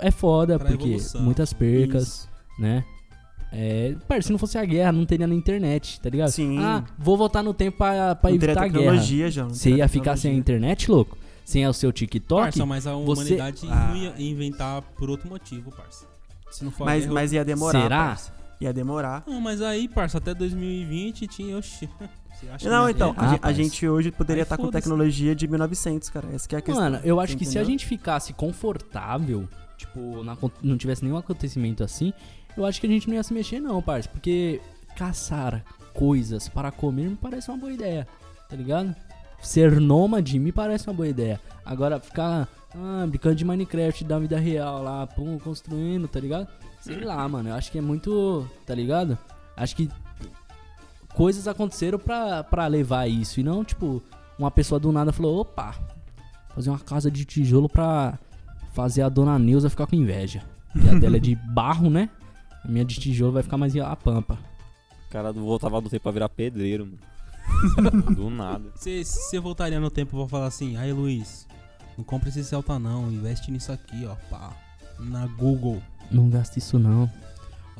É 0.00 0.10
foda, 0.10 0.58
Pra 0.58 0.68
porque 0.68 0.84
evolução. 0.84 1.22
muitas 1.22 1.52
percas, 1.52 2.02
Isso. 2.02 2.28
né? 2.58 2.84
É, 3.52 3.96
parça, 4.06 4.28
se 4.28 4.32
não 4.32 4.38
fosse 4.38 4.56
a 4.56 4.64
guerra, 4.64 4.92
não 4.92 5.04
teria 5.04 5.26
na 5.26 5.34
internet, 5.34 6.00
tá 6.00 6.08
ligado? 6.08 6.30
Sim. 6.30 6.56
Ah, 6.58 6.84
vou 6.98 7.16
voltar 7.16 7.42
no 7.42 7.52
tempo 7.52 7.78
pra, 7.78 8.14
pra 8.14 8.30
Não 8.30 8.36
evitar 8.36 8.62
a 8.64 8.68
guerra. 8.68 8.96
João. 9.28 9.48
não 9.48 9.54
Você 9.54 9.70
ia 9.72 9.88
ficar 9.88 10.16
sem 10.16 10.30
a 10.30 10.34
internet, 10.34 10.90
louco? 10.90 11.18
Sem 11.44 11.66
o 11.66 11.72
seu 11.72 11.90
TikTok? 11.92 12.42
Parça, 12.42 12.64
mas 12.64 12.86
a 12.86 12.94
você- 12.94 13.34
humanidade 13.34 13.66
Ah. 13.68 13.88
não 13.88 13.96
ia 13.96 14.14
inventar 14.18 14.82
por 14.96 15.10
outro 15.10 15.28
motivo, 15.28 15.72
parça. 15.72 16.06
Se 16.50 16.64
não 16.64 16.70
for 16.70 16.84
Mas, 16.84 17.02
guerra, 17.02 17.14
mas 17.14 17.32
ia 17.32 17.44
demorar. 17.44 17.82
Será? 17.82 17.96
parça. 18.06 18.32
Ia 18.60 18.72
demorar. 18.72 19.22
Não, 19.26 19.40
mas 19.40 19.62
aí, 19.62 19.88
parça, 19.88 20.18
até 20.18 20.34
2020 20.34 21.26
tinha. 21.26 21.56
Oxi. 21.56 21.88
Você 22.40 22.48
acha 22.48 22.68
Não, 22.70 22.86
que- 22.86 22.92
então, 22.92 23.14
Ah, 23.16 23.38
a, 23.42 23.48
a 23.48 23.52
gente 23.52 23.86
hoje 23.88 24.10
poderia 24.10 24.42
estar 24.42 24.56
com 24.56 24.64
foda-se. 24.64 24.82
tecnologia 24.82 25.34
de 25.34 25.46
1900, 25.46 26.08
cara. 26.10 26.28
Essa 26.32 26.48
que 26.48 26.54
é 26.54 26.58
a 26.58 26.62
questão. 26.62 26.82
Mano, 26.84 27.00
eu 27.04 27.20
acho 27.20 27.36
que 27.36 27.44
se 27.44 27.58
a 27.58 27.60
entendeu? 27.62 27.70
gente 27.72 27.86
ficasse 27.86 28.32
confortável, 28.32 29.48
tipo, 29.76 30.22
na 30.24 30.36
não 30.62 30.76
tivesse 30.76 31.04
nenhum 31.04 31.16
acontecimento 31.16 31.82
assim, 31.84 32.12
eu 32.56 32.64
acho 32.64 32.80
que 32.80 32.86
a 32.86 32.90
gente 32.90 33.08
não 33.08 33.14
ia 33.14 33.22
se 33.22 33.32
mexer 33.34 33.60
não, 33.60 33.80
parça. 33.82 34.08
Porque 34.08 34.60
caçar 34.96 35.62
coisas 35.94 36.48
para 36.48 36.70
comer 36.70 37.08
me 37.10 37.16
parece 37.16 37.50
uma 37.50 37.58
boa 37.58 37.72
ideia, 37.72 38.06
tá 38.48 38.56
ligado? 38.56 38.94
Ser 39.40 39.80
nômade 39.80 40.38
me 40.38 40.52
parece 40.52 40.86
uma 40.86 40.94
boa 40.94 41.08
ideia. 41.08 41.40
Agora, 41.64 42.00
ficar 42.00 42.48
ah, 42.74 43.06
brincando 43.08 43.36
de 43.36 43.44
Minecraft 43.44 44.04
da 44.04 44.18
vida 44.18 44.38
real 44.38 44.82
lá, 44.82 45.06
pum, 45.06 45.38
construindo, 45.38 46.06
tá 46.06 46.20
ligado? 46.20 46.48
Sei 46.80 47.00
lá, 47.00 47.28
mano, 47.28 47.48
eu 47.50 47.54
acho 47.54 47.70
que 47.70 47.78
é 47.78 47.80
muito, 47.80 48.46
tá 48.66 48.74
ligado? 48.74 49.18
Acho 49.56 49.76
que 49.76 49.90
coisas 51.14 51.46
aconteceram 51.46 51.98
pra, 51.98 52.44
pra 52.44 52.66
levar 52.66 53.08
isso. 53.08 53.40
E 53.40 53.42
não, 53.42 53.64
tipo, 53.64 54.02
uma 54.38 54.50
pessoa 54.50 54.78
do 54.78 54.92
nada 54.92 55.12
falou, 55.12 55.40
opa, 55.40 55.74
fazer 56.54 56.70
uma 56.70 56.78
casa 56.78 57.10
de 57.10 57.24
tijolo 57.24 57.68
pra 57.68 58.18
fazer 58.72 59.02
a 59.02 59.08
dona 59.08 59.38
Neuza 59.38 59.68
ficar 59.68 59.86
com 59.86 59.96
inveja. 59.96 60.42
E 60.74 60.88
a 60.88 60.94
dela 60.94 61.16
é 61.16 61.20
de 61.20 61.34
barro, 61.52 61.90
né? 61.90 62.08
A 62.64 62.68
minha 62.68 62.84
de 62.84 62.98
tijolo 63.00 63.32
vai 63.32 63.42
ficar 63.42 63.56
mais 63.56 63.76
a 63.76 63.96
pampa. 63.96 64.38
O 65.08 65.10
cara 65.10 65.32
voltava 65.32 65.80
do 65.80 65.90
tempo 65.90 66.04
pra 66.04 66.12
virar 66.12 66.28
pedreiro, 66.28 66.86
mano. 66.86 66.98
Do 68.14 68.30
nada. 68.30 68.70
Você, 68.74 69.04
você 69.04 69.38
voltaria 69.38 69.80
no 69.80 69.90
tempo 69.90 70.16
pra 70.16 70.28
falar 70.28 70.46
assim, 70.46 70.76
aí 70.76 70.92
Luiz, 70.92 71.46
não 71.96 72.04
compra 72.04 72.28
esse 72.28 72.42
Celta 72.44 72.78
não, 72.78 73.10
investe 73.10 73.50
nisso 73.50 73.72
aqui, 73.72 74.06
ó, 74.06 74.14
pá. 74.28 74.52
Na 74.98 75.26
Google. 75.26 75.82
Não 76.10 76.28
gasta 76.28 76.58
isso 76.58 76.78
não. 76.78 77.10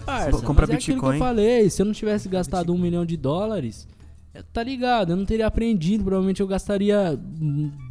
Parça, 0.05 0.31
Vou 0.31 0.43
comprar 0.43 0.67
mas 0.67 0.75
é 0.75 0.79
aquilo 0.79 1.01
que 1.01 1.07
Bitcoin. 1.07 1.17
eu 1.17 1.19
falei, 1.19 1.71
se 1.71 1.83
eu 1.83 1.87
não 1.87 1.93
tivesse 1.93 2.29
gastado 2.29 2.73
um 2.73 2.79
milhão 2.79 3.05
de 3.05 3.17
dólares, 3.17 3.87
é, 4.33 4.43
tá 4.43 4.63
ligado, 4.63 5.11
eu 5.11 5.17
não 5.17 5.27
teria 5.27 5.47
aprendido, 5.47 6.05
provavelmente 6.05 6.41
eu 6.41 6.47
gastaria 6.47 7.19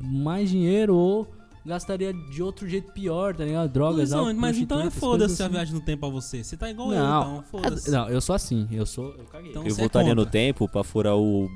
mais 0.02 0.50
dinheiro 0.50 0.96
ou 0.96 1.28
gastaria 1.70 2.14
de 2.14 2.44
outro 2.44 2.68
jeito 2.68 2.92
pior, 2.92 3.34
tá 3.36 3.46
ligado? 3.46 3.72
Drogas, 3.72 3.96
Luizão, 3.98 4.20
álcool, 4.28 4.34
mas 4.42 4.58
então 4.58 4.82
é 4.82 4.90
foda-se 4.90 5.00
coisas 5.28 5.42
a 5.42 5.46
assim. 5.46 5.54
viagem 5.54 5.74
no 5.76 5.82
tempo 5.82 6.00
pra 6.02 6.10
você. 6.10 6.44
Você 6.44 6.58
tá 6.58 6.70
igual 6.70 6.90
Não, 6.90 6.96
eu, 6.96 7.40
então, 7.40 7.44
foda-se. 7.50 7.92
não, 7.92 8.10
eu 8.10 8.20
sou 8.20 8.36
assim, 8.36 8.68
eu 8.72 8.86
sou, 8.86 9.14
eu 9.18 9.26
caguei. 9.26 9.52
Então 9.52 9.64
Eu 9.66 9.72
é 9.72 9.74
voltaria 9.74 10.14
no 10.14 10.22
contra. 10.24 10.32
tempo 10.32 10.68
pra 10.68 10.84
furar 10.84 11.16
o 11.16 11.50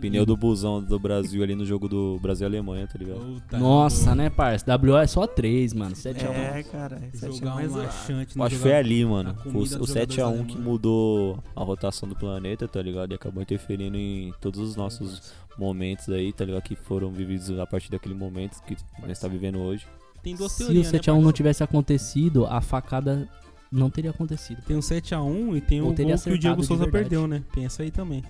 pneu 0.00 0.26
do 0.26 0.36
busão 0.36 0.82
do 0.82 0.98
Brasil 0.98 1.42
ali 1.42 1.54
no 1.54 1.64
jogo 1.64 1.88
do 1.88 2.18
Brasil 2.20 2.46
e 2.46 2.48
Alemanha, 2.48 2.86
tá 2.86 2.98
ligado? 2.98 3.20
Puta, 3.20 3.58
Nossa, 3.58 4.10
eu 4.10 4.14
né, 4.16 4.30
parça? 4.30 4.64
WO 4.76 4.96
é 4.96 5.06
só 5.06 5.26
3, 5.26 5.72
mano. 5.74 5.94
7 5.94 6.26
a 6.26 6.30
1. 6.30 6.32
É, 6.32 6.62
cara. 6.62 6.96
vou 6.98 7.08
Esse 7.12 7.24
é 7.26 7.30
Jogar 7.32 7.54
mais 7.54 7.70
um 7.70 7.74
zoado. 7.74 7.86
laxante 7.86 8.40
acho 8.42 8.56
que 8.56 8.62
foi 8.62 8.72
ali, 8.74 9.04
mano. 9.04 9.30
a 9.30 9.48
O, 9.48 9.58
o 9.58 9.64
7x1 9.64 10.46
que 10.46 10.58
mudou 10.58 11.38
a 11.54 11.62
rotação 11.62 12.08
do 12.08 12.16
planeta, 12.16 12.66
tá 12.66 12.80
ligado? 12.82 13.12
E 13.12 13.14
acabou 13.14 13.42
interferindo 13.42 13.96
em 13.96 14.32
todos 14.40 14.60
os 14.60 14.76
nossos 14.76 15.32
momentos 15.58 16.08
aí, 16.08 16.32
tá 16.32 16.44
ligado? 16.44 16.62
Que 16.62 16.74
foram 16.74 17.10
vividos 17.10 17.50
a 17.58 17.66
partir 17.66 17.90
daquele 17.90 18.14
momento 18.14 18.62
que 18.64 18.76
nós 19.06 19.18
tá 19.18 19.28
vivendo 19.28 19.58
hoje. 19.58 19.86
Tem 20.22 20.34
duas 20.36 20.52
Se 20.52 20.62
o 20.62 20.66
teorias, 20.66 20.92
né, 20.92 20.98
7x1 20.98 21.14
não 21.14 21.22
parça? 21.22 21.32
tivesse 21.32 21.62
acontecido, 21.64 22.46
a 22.46 22.60
facada 22.60 23.28
não 23.70 23.90
teria 23.90 24.10
acontecido. 24.10 24.62
Tem 24.62 24.76
o 24.76 24.80
7x1 24.80 25.56
e 25.56 25.60
tem 25.60 25.80
Ou 25.82 25.90
o 25.90 25.94
teria 25.94 26.14
gol 26.14 26.24
que 26.24 26.30
o 26.30 26.38
Diego 26.38 26.62
Souza 26.62 26.84
verdade. 26.84 27.02
perdeu, 27.08 27.26
né? 27.26 27.42
Tem 27.52 27.64
essa 27.64 27.82
aí 27.82 27.90
também. 27.90 28.22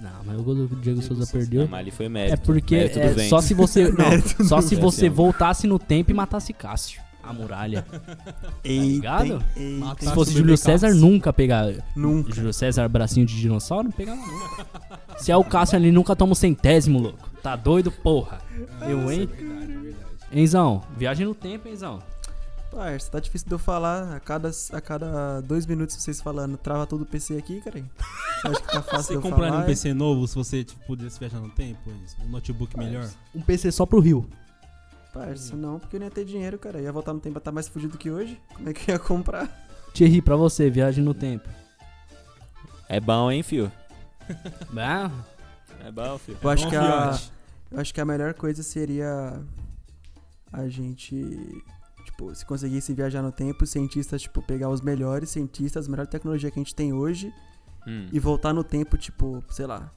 Não, 0.00 0.10
mas 0.24 0.38
o 0.38 0.42
gol 0.42 0.54
do 0.54 0.76
Diego 0.76 1.02
Souza 1.02 1.26
perdeu. 1.26 1.62
Ah, 1.62 1.68
mas 1.70 1.80
ali 1.80 1.90
foi 1.90 2.08
mérito. 2.08 2.34
É 2.34 2.36
porque 2.36 2.76
mérito 2.76 2.98
é, 2.98 3.28
só 3.28 3.40
se 3.40 3.52
você. 3.54 3.90
Não, 3.92 4.46
só 4.46 4.60
se 4.60 4.76
você 4.76 5.08
voltasse 5.08 5.66
no 5.66 5.78
tempo 5.78 6.10
e 6.10 6.14
matasse 6.14 6.52
Cássio. 6.52 7.00
A 7.22 7.32
muralha. 7.32 7.84
Eita, 8.64 8.84
ligado? 8.84 9.44
hein? 9.56 9.82
Eita, 9.84 10.06
Se 10.06 10.14
fosse 10.14 10.32
Júlio 10.32 10.56
César, 10.56 10.88
Cássio. 10.88 11.02
nunca 11.02 11.32
pegava. 11.32 11.74
Nunca. 11.94 12.34
Júlio 12.34 12.52
César, 12.54 12.88
bracinho 12.88 13.26
de 13.26 13.38
dinossauro, 13.38 13.84
não 13.84 13.90
pegava 13.92 14.18
nunca. 14.18 14.66
Se 15.18 15.30
é 15.30 15.36
o 15.36 15.44
Cássio, 15.44 15.76
ele 15.76 15.92
nunca 15.92 16.16
toma 16.16 16.32
o 16.32 16.36
centésimo, 16.36 16.98
louco. 17.00 17.28
Tá 17.42 17.54
doido, 17.56 17.90
porra. 17.90 18.40
Eu, 18.88 19.10
hein? 19.12 19.28
Enzão, 20.32 20.82
viagem 20.96 21.26
no 21.26 21.34
tempo, 21.34 21.68
Enzão. 21.68 21.98
Parça, 22.70 23.10
tá 23.10 23.18
difícil 23.20 23.48
de 23.48 23.54
eu 23.54 23.58
falar. 23.58 24.14
A 24.16 24.20
cada, 24.20 24.50
a 24.72 24.80
cada 24.80 25.40
dois 25.40 25.64
minutos 25.66 25.96
vocês 25.96 26.20
falando, 26.20 26.56
trava 26.58 26.86
todo 26.86 27.02
o 27.02 27.06
PC 27.06 27.36
aqui, 27.36 27.60
cara. 27.60 27.80
Você 27.80 28.48
acha 28.48 28.60
que 28.60 28.66
tá 28.72 28.82
fácil 28.82 29.02
Você 29.02 29.08
de 29.08 29.14
eu 29.14 29.22
compraria 29.22 29.50
falar? 29.52 29.62
um 29.62 29.66
PC 29.66 29.94
novo 29.94 30.28
se 30.28 30.34
você 30.34 30.62
tipo, 30.64 30.84
pudesse 30.86 31.18
viajar 31.18 31.40
no 31.40 31.48
tempo? 31.48 31.90
Um 32.22 32.28
notebook 32.28 32.76
melhor? 32.78 33.08
Um 33.34 33.40
PC 33.40 33.72
só 33.72 33.86
pro 33.86 34.00
Rio. 34.00 34.28
Parça, 35.14 35.56
não, 35.56 35.78
porque 35.78 35.96
eu 35.96 36.00
não 36.00 36.06
ia 36.06 36.10
ter 36.10 36.24
dinheiro, 36.24 36.58
cara. 36.58 36.78
Eu 36.78 36.84
ia 36.84 36.92
voltar 36.92 37.14
no 37.14 37.20
tempo 37.20 37.32
pra 37.34 37.40
estar 37.40 37.52
mais 37.52 37.66
fudido 37.66 37.96
que 37.96 38.10
hoje. 38.10 38.38
Como 38.54 38.68
é 38.68 38.72
que 38.74 38.90
eu 38.90 38.94
ia 38.94 38.98
comprar? 38.98 39.48
Thierry, 39.94 40.20
pra 40.20 40.36
você, 40.36 40.68
viagem 40.68 41.02
no 41.02 41.14
tempo. 41.14 41.48
É 42.88 43.00
bom, 43.00 43.30
hein, 43.30 43.42
fio? 43.42 43.72
Ah, 44.76 45.10
É 45.84 45.90
bom, 45.90 46.18
fio. 46.18 46.36
Eu 46.42 46.50
acho 46.50 46.64
Bom 46.64 46.70
que 46.70 46.76
a, 46.76 47.18
eu 47.70 47.80
acho 47.80 47.94
que 47.94 48.00
a 48.00 48.04
melhor 48.04 48.34
coisa 48.34 48.62
seria 48.62 49.40
a 50.52 50.68
gente, 50.68 51.62
tipo, 52.18 52.34
se 52.34 52.44
conseguisse 52.44 52.92
viajar 52.92 53.22
no 53.22 53.30
tempo, 53.30 53.62
os 53.64 53.70
cientistas, 53.70 54.22
tipo, 54.22 54.42
pegar 54.42 54.68
os 54.68 54.80
melhores 54.80 55.30
cientistas, 55.30 55.86
a 55.86 55.90
melhor 55.90 56.06
tecnologia 56.06 56.50
que 56.50 56.58
a 56.58 56.62
gente 56.62 56.74
tem 56.74 56.92
hoje 56.92 57.32
Hum. 57.86 58.08
e 58.12 58.18
voltar 58.18 58.52
no 58.52 58.64
tempo, 58.64 58.98
tipo, 58.98 59.42
sei 59.50 59.66
lá, 59.66 59.90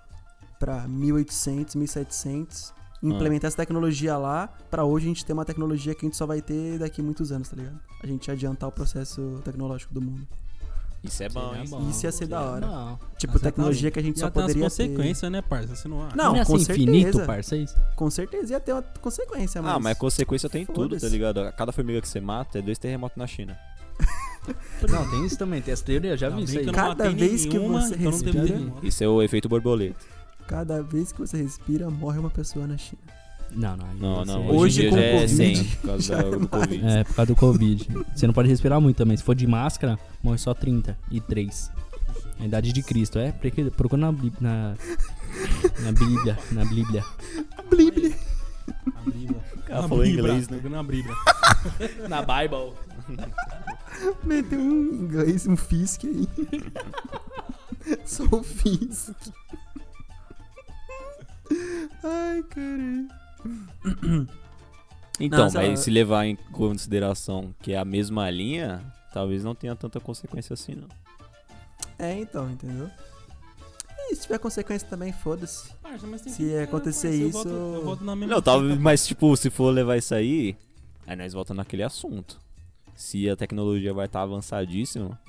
pra 0.60 0.88
1800, 0.88 1.76
1700, 1.76 2.74
e 3.02 3.08
implementar 3.08 3.48
essa 3.48 3.58
tecnologia 3.58 4.16
lá, 4.18 4.48
pra 4.70 4.86
hoje 4.86 5.06
a 5.06 5.10
gente 5.10 5.26
ter 5.26 5.34
uma 5.34 5.44
tecnologia 5.44 5.96
que 5.96 6.06
a 6.06 6.08
gente 6.08 6.16
só 6.16 6.28
vai 6.28 6.40
ter 6.42 6.78
daqui 6.78 7.02
a 7.02 7.04
muitos 7.04 7.32
anos, 7.32 7.50
tá 7.50 7.56
ligado? 7.56 7.80
A 8.04 8.06
gente 8.06 8.30
adiantar 8.30 8.70
o 8.70 8.72
processo 8.72 9.42
tecnológico 9.44 9.92
do 9.92 10.00
mundo. 10.00 10.28
Isso 11.04 11.24
é 11.24 11.30
bom, 11.30 11.56
hein? 11.56 11.64
bom, 11.68 11.90
Isso 11.90 12.06
ia 12.06 12.12
ser 12.12 12.28
da 12.28 12.42
hora. 12.42 12.68
bom. 12.68 13.00
Tipo, 13.18 13.34
Ah, 13.34 13.38
já 13.40 13.44
tecnologia 13.46 13.90
tá- 13.90 13.94
que 13.94 14.00
a 14.00 14.04
gente 14.04 14.20
Já 14.20 14.28
só 14.28 14.32
poderia 14.32 14.54
ter. 14.56 14.62
consequências, 14.62 15.32
né, 15.32 15.42
parça? 15.42 15.76
Você 15.76 15.88
não 15.88 16.04
acha? 16.06 16.16
Não, 16.16 16.34
Não 16.34 16.36
é 16.42 16.46
com 16.46 16.56
assim, 16.56 16.66
certeza. 16.66 16.90
infinito, 16.92 17.26
parça, 17.26 17.56
é 17.56 17.60
isso? 17.60 17.76
Com 17.96 18.10
certeza 18.12 18.54
ia 18.54 18.60
ter 18.60 18.74
uma 18.74 18.84
consequência, 19.02 19.62
mas... 19.62 19.76
Ah, 19.76 19.80
mas 19.80 19.98
consequência 19.98 20.48
tem 20.48 20.64
tudo, 20.66 21.00
tá 21.00 21.08
ligado? 21.08 21.40
A 21.42 21.52
cada 21.52 21.72
formiga 21.72 22.00
que 22.02 22.08
você 22.08 22.22
mata 22.22 22.60
é 22.60 22.62
dois 22.62 22.78
terremotos 22.78 23.18
na 23.18 23.26
China. 23.26 23.58
Não, 24.90 25.10
tem 25.10 25.26
isso 25.26 25.38
também, 25.38 25.62
tem 25.62 25.72
essa 25.72 25.84
teoria, 25.84 26.18
já 26.18 26.28
vi 26.30 26.36
Ainda 26.40 26.44
isso 26.46 26.54
bem 26.54 26.60
aí. 26.62 26.66
que 26.66 26.78
não 26.78 26.88
Cada 26.90 27.10
vez 27.12 27.46
que 27.46 27.58
nenhuma, 27.60 27.82
você 27.82 27.94
então 27.96 28.04
não 28.06 28.12
respira-. 28.12 28.74
Isso 28.84 29.04
é 29.04 29.08
o 29.08 29.22
efeito 29.22 29.48
borboleta. 29.50 30.00
Cada 30.48 30.82
vez 30.82 31.12
que 31.12 31.20
você 31.20 31.38
respira, 31.38 31.90
morre 31.90 32.18
uma 32.20 32.30
pessoa 32.30 32.66
na 32.68 32.78
China. 32.78 33.02
Não, 33.54 33.76
não. 33.78 33.94
Não, 33.96 34.26
não. 34.26 34.36
aí- 34.44 34.50
Hoje 34.50 34.56
Hoje, 34.58 34.86
em 34.88 34.90
com 34.90 34.98
é 34.98 35.12
Covid, 35.22 35.36
100 35.36 35.64
por 35.66 35.88
causa 35.88 36.16
da- 36.16 36.20
é 36.22 36.32
do 36.32 36.48
Covid. 36.50 36.86
É, 36.88 37.04
por 37.04 37.16
causa 37.16 37.28
do 37.28 37.36
Covid. 37.36 37.88
Você 38.16 38.28
não 38.28 38.34
pode 38.34 38.50
respirar 38.50 38.80
muito 38.82 38.98
também. 38.98 39.18
Se 39.18 39.24
for 39.24 39.36
de 39.36 39.46
máscara, 39.48 40.00
morre 40.24 40.38
só 40.38 40.54
30 40.54 40.98
e 41.12 41.20
3. 41.20 41.72
A 42.40 42.46
idade 42.46 42.72
de 42.74 42.82
Cristo, 42.82 43.20
é? 43.20 43.32
Procura 43.76 44.02
na, 44.02 44.12
na, 44.40 44.76
na 45.84 45.92
Bíblia. 45.92 46.40
Na 46.52 46.66
Bíblia. 46.66 47.04
Bíblia. 47.70 48.16
A 48.96 49.02
Bíblia. 49.10 49.42
cara 49.66 49.82
Na 49.84 49.88
falou 49.88 50.04
Bíblia, 50.04 50.22
inglês, 50.34 50.50
né? 50.50 50.62
Na 50.70 50.82
Bíblia. 50.84 51.16
Na 52.10 52.22
Bible. 52.22 52.74
Meteu 54.24 54.60
um 54.60 55.04
inglês, 55.04 55.46
um 55.48 55.56
Fisk 55.56 56.06
aí. 56.06 56.28
Só 58.06 58.24
o 58.32 58.42
Fisk. 58.44 59.14
Ai, 62.04 62.44
caralho. 62.50 63.08
Então, 65.20 65.46
Não, 65.46 65.54
mas 65.54 65.80
se 65.82 65.92
levar 65.92 66.26
em 66.26 66.36
consideração 66.36 67.54
que 67.62 67.74
é 67.74 67.78
a 67.78 67.86
mesma 67.86 68.30
linha, 68.30 68.82
talvez 69.14 69.44
não 69.44 69.54
tenha 69.54 69.76
tanta 69.76 70.00
consequência 70.00 70.54
assim, 70.54 70.74
não. 70.76 70.88
É, 72.00 72.18
então, 72.20 72.50
entendeu? 72.50 72.90
E 74.10 74.16
se 74.16 74.24
tiver 74.24 74.40
consequência 74.40 74.88
também, 74.88 75.14
foda-se. 75.14 75.70
Se 76.28 76.58
acontecer 76.58 77.14
eu 77.22 77.30
isso- 77.30 77.48
eu 77.48 77.84
voto 77.84 78.04
na 78.04 78.16
mesma 78.16 78.36
Não, 78.36 78.42
talvez, 78.42 78.72
fita. 78.72 78.84
mas 78.84 79.06
tipo, 79.06 79.36
se 79.38 79.50
for 79.50 79.70
levar 79.72 79.98
isso 79.98 80.16
aí, 80.16 80.58
aí 81.06 81.16
nós 81.16 81.34
voltamos 81.34 81.58
naquele 81.60 81.84
assunto. 81.84 82.40
Se 82.96 83.30
a 83.30 83.36
tecnologia 83.36 83.94
vai 83.94 84.08
estar 84.08 84.22
avançadíssima, 84.24 85.20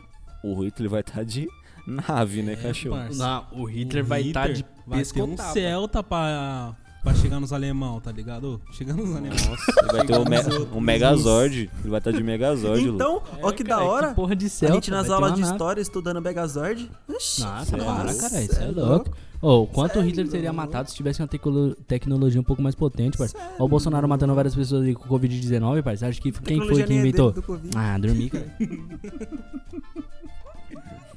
o 0.42 0.54
Hitler 0.62 0.88
vai 0.90 1.00
estar 1.00 1.24
de 1.24 1.46
nave, 1.86 2.42
né, 2.42 2.52
É, 2.54 2.56
cachorro? 2.56 2.96
parça. 2.96 3.18
Não, 3.18 3.46
o 3.60 3.64
Hitler 3.64 4.04
O 4.04 4.06
vai 4.06 4.22
estar 4.22 4.48
Hitler 4.48 4.56
de 4.56 4.72
Vai 4.86 5.04
ter 5.04 5.22
um. 5.22 5.36
Celta 5.36 6.02
pra, 6.02 6.74
pra 7.02 7.14
chegar 7.14 7.40
nos 7.40 7.52
alemão, 7.52 8.00
tá 8.00 8.12
ligado? 8.12 8.60
Chegando 8.72 9.04
nos 9.04 9.16
alemão. 9.16 9.36
Nossa, 9.48 9.72
ele 9.80 9.92
vai 9.92 10.06
ter 10.06 10.18
um, 10.18 10.24
me- 10.24 10.76
um 10.76 10.80
Megazord. 10.80 11.70
Ele 11.80 11.90
vai 11.90 11.98
estar 11.98 12.10
de 12.12 12.22
Megazord, 12.22 12.86
Lu. 12.86 12.94
Então, 12.94 13.22
ó 13.42 13.50
que 13.52 13.64
da 13.64 13.76
Cara, 13.76 13.86
hora. 13.88 14.14
porra 14.14 14.36
de 14.36 14.46
A 14.46 14.48
Celta, 14.50 14.74
gente 14.74 14.90
nas 14.90 15.06
vai 15.08 15.16
aulas 15.16 15.34
de 15.34 15.40
nave. 15.40 15.52
história 15.52 15.80
estudando 15.80 16.20
Megazord. 16.22 16.90
Ixi, 17.08 17.42
Nossa, 17.42 17.64
Cê 17.64 17.74
é 17.76 17.78
para, 17.84 18.14
cara, 18.14 18.42
isso 18.42 18.60
é 18.60 18.64
é 18.64 18.68
louco. 18.68 19.10
Ô, 19.40 19.66
quanto 19.66 19.94
Cê 19.94 19.98
o 19.98 20.02
é 20.02 20.04
Hitler 20.04 20.28
teria 20.28 20.52
matado 20.52 20.88
se 20.88 20.94
tivesse 20.94 21.20
uma 21.20 21.26
tecno- 21.26 21.74
tecnologia 21.88 22.40
um 22.40 22.44
pouco 22.44 22.62
mais 22.62 22.76
potente, 22.76 23.18
parceiro? 23.18 23.44
Olha 23.54 23.64
o 23.64 23.68
Bolsonaro 23.68 24.08
matando 24.08 24.34
várias 24.36 24.54
pessoas 24.54 24.84
aí 24.84 24.94
com 24.94 25.08
Covid-19, 25.08 25.82
parceiro. 25.82 26.10
Acho 26.10 26.22
que 26.22 26.30
quem 26.30 26.58
foi 26.60 26.84
que 26.84 26.92
é 26.92 26.96
inventou? 26.96 27.34
Ah, 27.74 27.98
dormi, 27.98 28.30
cara. 28.30 28.46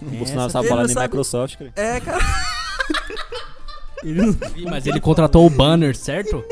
O 0.01 0.17
Bolsonaro 0.17 0.51
tá 0.51 0.61
falando 0.61 0.89
em 0.89 0.93
sabe- 0.93 1.07
Microsoft, 1.07 1.57
cara. 1.57 1.71
É, 1.75 1.99
cara. 2.01 2.19
Ele 4.05 4.21
não... 4.21 4.29
Ih, 4.55 4.65
Mas 4.69 4.85
ele 4.85 5.00
contratou 5.00 5.45
o 5.45 5.50
banner, 5.50 5.95
certo? 5.95 6.43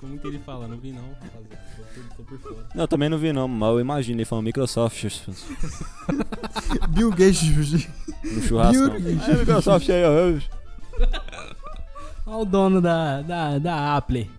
Como 0.00 0.18
que 0.18 0.26
ele 0.28 0.38
fala? 0.38 0.66
Não 0.68 0.76
vi 0.78 0.92
não, 0.92 1.02
rapaziada. 1.02 1.68
Tô, 1.76 1.82
tô- 1.82 2.22
tô 2.22 2.22
por 2.24 2.38
fora. 2.54 2.66
Não, 2.74 2.84
eu 2.84 2.88
também 2.88 3.08
não 3.08 3.18
vi 3.18 3.32
não, 3.32 3.46
mas 3.48 3.68
eu 3.70 3.80
imagino 3.80 4.18
ele 4.18 4.24
falando 4.24 4.44
Microsoft 4.46 5.04
Bill 6.90 7.10
Gates. 7.10 7.86
no 8.24 8.42
churrasco. 8.42 8.90
Bill- 8.90 9.20
É, 9.26 9.34
Microsoft 9.36 9.88
aí, 9.90 10.04
ó. 10.04 10.38
Olha 12.26 12.36
o 12.38 12.44
dono 12.44 12.80
da, 12.80 13.22
da, 13.22 13.58
da 13.58 13.96
Apple. 13.96 14.30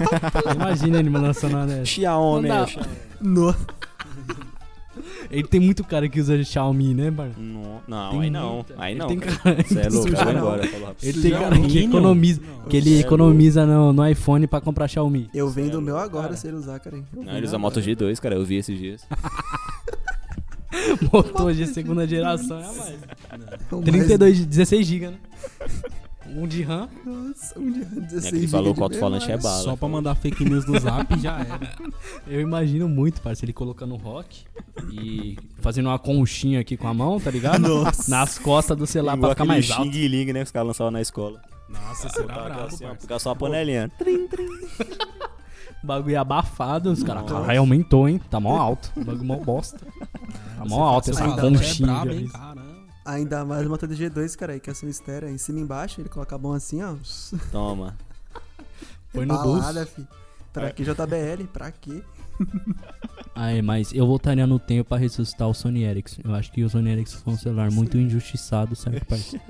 Imagina 0.54 0.98
ele 0.98 1.08
lançando 1.10 1.54
uma 1.56 1.66
dessa. 1.66 1.84
Xiaomi. 1.86 2.48
Não 2.48 2.56
dá. 2.56 2.64
aí, 2.64 2.70
Xiaomi. 2.70 2.88
No. 3.20 3.56
Ele 5.30 5.46
tem 5.46 5.60
muito 5.60 5.84
cara 5.84 6.08
que 6.08 6.20
usa 6.20 6.42
Xiaomi, 6.42 6.94
né, 6.94 7.10
parceiro? 7.10 7.40
Não, 7.40 7.80
não, 7.86 8.10
Tem 8.10 8.20
aí 8.22 8.30
não. 8.30 8.54
muita- 8.54 8.74
Aí 8.78 8.92
ele 8.92 9.00
não. 9.00 9.06
tem 9.08 9.18
cara. 9.18 9.62
Você 9.62 9.80
é 9.80 9.88
louco, 9.88 10.06
que 10.08 10.14
eu 10.14 10.24
vou 10.24 10.32
não. 10.32 10.40
embora. 10.40 10.68
Ele 11.02 11.22
tem 11.22 11.30
cara 11.32 11.60
que 11.60 11.78
economiza, 11.84 12.40
Não. 12.40 12.68
que 12.68 12.76
ele 12.76 12.96
é 12.96 13.00
economiza 13.00 13.66
no, 13.66 13.92
no 13.92 14.08
iPhone 14.08 14.46
pra 14.46 14.60
comprar 14.60 14.88
Xiaomi. 14.88 15.28
Eu 15.34 15.48
vendo 15.48 15.78
o 15.78 15.82
meu 15.82 15.94
louco, 15.94 16.08
agora 16.08 16.24
cara. 16.28 16.36
se 16.36 16.46
ele 16.46 16.56
usar, 16.56 16.78
cara. 16.80 16.96
Eu 16.96 17.04
Não, 17.24 17.36
ele 17.36 17.46
usa. 17.46 17.58
Moto 17.58 17.80
G2, 17.80 18.18
cara. 18.20 18.34
Eu 18.34 18.44
vi 18.44 18.56
esses 18.56 18.78
dias. 18.78 19.06
Motor 21.12 21.52
de 21.54 21.66
segunda 21.66 22.06
geração 22.06 22.58
é 22.60 22.64
a 22.64 22.72
mais. 22.72 22.94
É 23.70 23.74
o 23.74 23.78
mais- 23.78 23.84
32, 23.84 24.44
16 24.46 24.86
GB, 24.86 25.06
né? 25.08 25.16
Um 26.36 26.46
de 26.46 26.62
RAM. 26.62 26.88
Nossa, 27.04 27.58
um 27.58 27.70
dia 27.72 27.84
16 27.84 28.24
É 28.26 28.30
que 28.30 28.36
ele 28.36 28.48
falou 28.48 28.74
que 28.74 28.80
o 28.80 28.88
de 28.88 28.94
alto-falante 28.94 29.30
é 29.32 29.36
bala. 29.36 29.62
Só 29.62 29.76
pra 29.76 29.88
mandar 29.88 30.14
fake 30.14 30.44
news 30.44 30.66
no 30.66 30.78
zap 30.78 31.18
já 31.20 31.38
era. 31.40 31.60
Eu 32.26 32.40
imagino 32.40 32.88
muito, 32.88 33.20
parceiro, 33.20 33.46
ele 33.46 33.52
colocando 33.54 33.96
rock 33.96 34.44
e 34.92 35.36
fazendo 35.60 35.86
uma 35.86 35.98
conchinha 35.98 36.60
aqui 36.60 36.76
com 36.76 36.86
a 36.86 36.94
mão, 36.94 37.18
tá 37.18 37.30
ligado? 37.30 37.60
Nossa. 37.60 38.10
Nas 38.10 38.38
costas 38.38 38.76
do 38.76 38.86
celular 38.86 39.16
Igual 39.16 39.34
pra 39.34 39.44
ficar 39.44 39.44
mais 39.44 39.70
alto. 39.70 39.90
Xing 39.92 40.08
Ling, 40.08 40.32
né? 40.32 40.40
Que 40.40 40.44
os 40.46 40.50
caras 40.50 40.68
lançavam 40.68 40.90
na 40.90 41.00
escola. 41.00 41.40
Nossa, 41.68 42.08
será 42.08 42.34
Colocar 42.34 42.44
brabo, 42.44 42.66
assim. 42.66 42.84
Ficar 43.00 43.18
só 43.18 43.30
a 43.30 43.36
panelinha. 43.36 43.90
O 45.82 45.86
bagulho 45.86 46.20
abafado, 46.20 46.90
os 46.90 47.02
caras, 47.02 47.24
caralho, 47.30 47.60
aumentou, 47.60 48.08
hein? 48.08 48.20
Tá 48.30 48.40
mó 48.40 48.56
alto. 48.56 48.90
O 48.96 49.04
bagulho 49.04 49.24
mó 49.24 49.36
bosta. 49.36 49.78
Tá 50.56 50.64
mó 50.64 50.82
alto 50.82 51.10
essa 51.10 51.20
fala, 51.20 51.40
conchinha. 51.40 51.90
é 51.90 52.04
brabo, 52.04 52.47
Ainda 53.08 53.42
mais 53.42 53.66
o 53.66 53.70
motor 53.70 53.88
G2, 53.88 54.36
cara, 54.36 54.52
aí 54.52 54.60
que 54.60 54.68
é 54.68 54.72
ação 54.72 54.86
estéreo, 54.86 55.30
em 55.30 55.38
cima 55.38 55.58
e 55.58 55.62
embaixo, 55.62 55.98
ele 55.98 56.10
coloca 56.10 56.36
a 56.36 56.38
mão 56.38 56.52
assim, 56.52 56.82
ó. 56.82 56.94
Toma. 57.50 57.96
Põe 59.10 59.24
no 59.24 59.34
balada, 59.34 59.80
bolso. 59.80 59.94
fi. 59.94 60.06
Pra 60.52 60.70
que 60.70 60.82
JBL? 60.82 61.46
Pra 61.50 61.70
quê? 61.70 62.02
Aí, 63.34 63.62
mas 63.62 63.92
eu 63.94 64.06
voltaria 64.06 64.46
no 64.46 64.58
tempo 64.58 64.88
pra 64.88 64.98
ressuscitar 64.98 65.48
o 65.48 65.54
Sony 65.54 65.84
Ericsson. 65.84 66.22
Eu 66.24 66.34
acho 66.34 66.50
que 66.50 66.62
o 66.64 66.68
Sony 66.68 66.90
Ericsson 66.90 67.18
foi 67.18 67.32
um 67.34 67.36
celular 67.36 67.70
muito 67.70 67.96
injustiçado, 67.96 68.74
certo, 68.74 69.06
parceiro? 69.06 69.44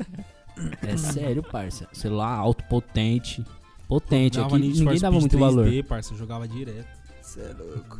É 0.82 0.96
sério, 0.96 1.42
parceiro. 1.42 1.96
Celular 1.96 2.28
alto, 2.28 2.62
potente. 2.64 3.44
Potente. 3.88 4.38
Aqui 4.38 4.58
ninguém 4.58 5.00
dava 5.00 5.18
muito 5.18 5.38
valor. 5.38 5.66
3D, 5.66 5.84
parça, 5.84 6.12
eu 6.12 6.18
jogava 6.18 6.46
direto. 6.46 6.97
Cê 7.28 7.40
é 7.40 7.54
louco. 7.58 7.98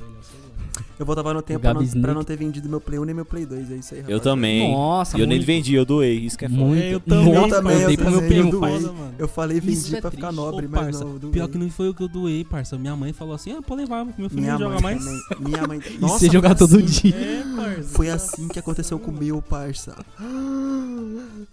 Eu 0.99 1.05
voltava 1.07 1.35
no 1.35 1.43
tempo 1.43 1.61
pra 1.61 1.75
não, 1.75 1.87
pra 1.87 2.14
não 2.14 2.25
ter 2.25 2.37
vendido 2.37 2.69
meu 2.69 2.81
Play 2.81 2.99
1 2.99 3.05
nem 3.05 3.14
meu 3.14 3.25
Play 3.25 3.45
2, 3.45 3.71
é 3.71 3.77
isso 3.77 3.95
aí, 3.95 4.01
Eu 4.01 4.05
rapaziada. 4.05 4.23
também. 4.25 4.73
Nossa, 4.73 5.17
E 5.17 5.21
eu 5.21 5.27
nem 5.27 5.37
muito. 5.38 5.47
vendi, 5.47 5.75
eu 5.75 5.85
doei. 5.85 6.19
Isso 6.19 6.37
que 6.38 6.45
é 6.45 6.49
foda. 6.49 6.61
Muito. 6.62 6.83
É, 6.83 6.95
eu 6.95 7.01
também, 7.01 7.35
Eu 7.35 7.49
também, 7.49 7.81
eu 7.81 7.87
dei 7.87 7.95
eu 7.95 7.99
pro 7.99 8.11
meu 8.11 8.23
primo, 8.23 8.51
eu 8.53 8.61
parça. 8.61 8.79
doei. 8.81 8.93
mano. 8.93 9.14
Eu 9.19 9.29
falei 9.29 9.59
Isso 9.59 9.67
vendi 9.67 9.97
é 9.97 10.01
pra 10.01 10.11
ficar 10.11 10.29
triste. 10.29 10.41
nobre, 10.43 10.67
Ô, 10.67 10.69
mas 10.71 10.81
parça, 10.81 11.05
não. 11.05 11.19
doei. 11.19 11.33
pior 11.33 11.49
que 11.49 11.59
não 11.59 11.71
foi 11.71 11.88
o 11.91 11.95
que 11.95 12.03
eu 12.03 12.09
doei, 12.09 12.45
parça. 12.45 12.79
Minha 12.79 12.97
mãe 12.97 13.12
falou 13.12 13.35
assim: 13.35 13.53
ah, 13.53 13.61
pode 13.62 13.83
levar, 13.83 14.05
meu 14.05 14.14
filho 14.31 14.41
Minha 14.41 14.53
não 14.53 14.59
joga 14.59 14.81
mais. 14.81 15.05
também. 15.05 15.21
Minha 15.41 15.67
mãe. 15.67 15.81
E 15.88 15.99
Nossa, 16.01 16.19
você 16.19 16.31
jogar 16.31 16.57
foi 16.57 16.69
todo 16.69 16.79
assim. 16.85 17.11
dia. 17.11 17.17
É, 17.17 17.43
parça. 17.57 17.88
Foi 17.91 18.09
assim 18.11 18.49
que 18.49 18.59
aconteceu 18.59 18.99
com 18.99 19.11
o 19.11 19.14
meu, 19.14 19.43
parça. 19.43 19.95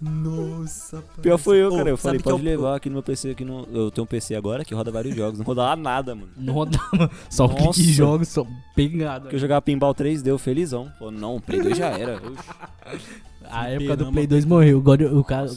Nossa, 0.01 0.97
parça. 0.97 1.21
Pior 1.21 1.37
foi 1.37 1.57
eu, 1.57 1.71
cara. 1.75 1.89
Eu 1.89 1.97
falei, 1.97 2.19
que 2.19 2.27
é 2.27 2.31
pode 2.31 2.43
o- 2.43 2.45
levar 2.45 2.75
aqui 2.75 2.89
no 2.89 2.93
meu 2.93 3.03
PC. 3.03 3.31
Aqui 3.31 3.45
no... 3.45 3.67
Eu 3.73 3.91
tenho 3.91 4.03
um 4.03 4.07
PC 4.07 4.35
agora 4.35 4.63
que 4.65 4.73
roda 4.73 4.91
vários 4.91 5.15
jogos. 5.15 5.39
Não 5.39 5.45
rodava 5.45 5.75
nada, 5.75 6.15
mano. 6.15 6.27
Não 6.37 6.53
rodava. 6.53 7.09
Só 7.29 7.47
Nossa. 7.65 7.77
clique 7.79 7.91
e 7.91 7.93
jogo, 7.93 8.25
só 8.25 8.45
pegado. 8.75 9.21
Porque 9.23 9.35
eu 9.35 9.39
jogava 9.39 9.61
pinball 9.61 9.93
3, 9.93 10.21
deu 10.21 10.37
felizão. 10.37 10.91
Pô, 10.99 11.11
não, 11.11 11.35
o 11.37 11.41
Play 11.41 11.61
2 11.61 11.77
já 11.77 11.87
era. 11.89 12.21
A 13.49 13.69
época 13.69 13.95
do 13.97 14.11
Play 14.11 14.25
2 14.27 14.45
morreu. 14.45 14.81
God- 14.81 15.01
o 15.01 15.23
cara, 15.23 15.49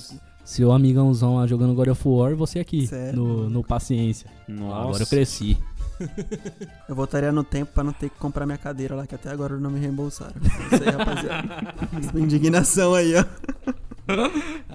seu 0.44 0.71
amigãozão 0.73 1.37
lá 1.37 1.47
jogando 1.47 1.75
God 1.75 1.88
of 1.88 2.03
War, 2.09 2.35
você 2.37 2.59
aqui. 2.59 2.87
Sério? 2.87 3.16
No, 3.18 3.49
no 3.51 3.64
Paciência. 3.64 4.29
Nossa. 4.47 4.77
Agora 4.88 5.03
eu 5.03 5.07
cresci. 5.07 5.57
Eu 6.88 6.94
voltaria 6.94 7.33
no 7.33 7.42
tempo 7.42 7.73
pra 7.75 7.83
não 7.83 7.92
ter 7.92 8.09
que 8.09 8.16
comprar 8.21 8.47
minha 8.47 8.57
cadeira 8.57 8.94
lá, 8.94 9.05
que 9.05 9.16
até 9.16 9.31
agora 9.33 9.57
não 9.59 9.68
me 9.68 9.81
reembolsaram. 9.81 10.35
Isso 10.40 10.85
aí, 10.85 10.90
rapaziada. 10.90 11.75
Essa 11.99 12.21
indignação 12.21 12.94
aí, 12.94 13.14
ó. 13.16 13.25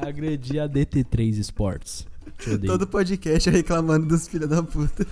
Agredi 0.06 0.60
a 0.60 0.68
DT3 0.68 1.38
Sports. 1.40 2.06
Todo 2.68 2.86
podcast 2.86 3.50
reclamando 3.50 4.06
dos 4.06 4.28
filhos 4.28 4.50
da 4.50 4.62
puta. 4.62 5.08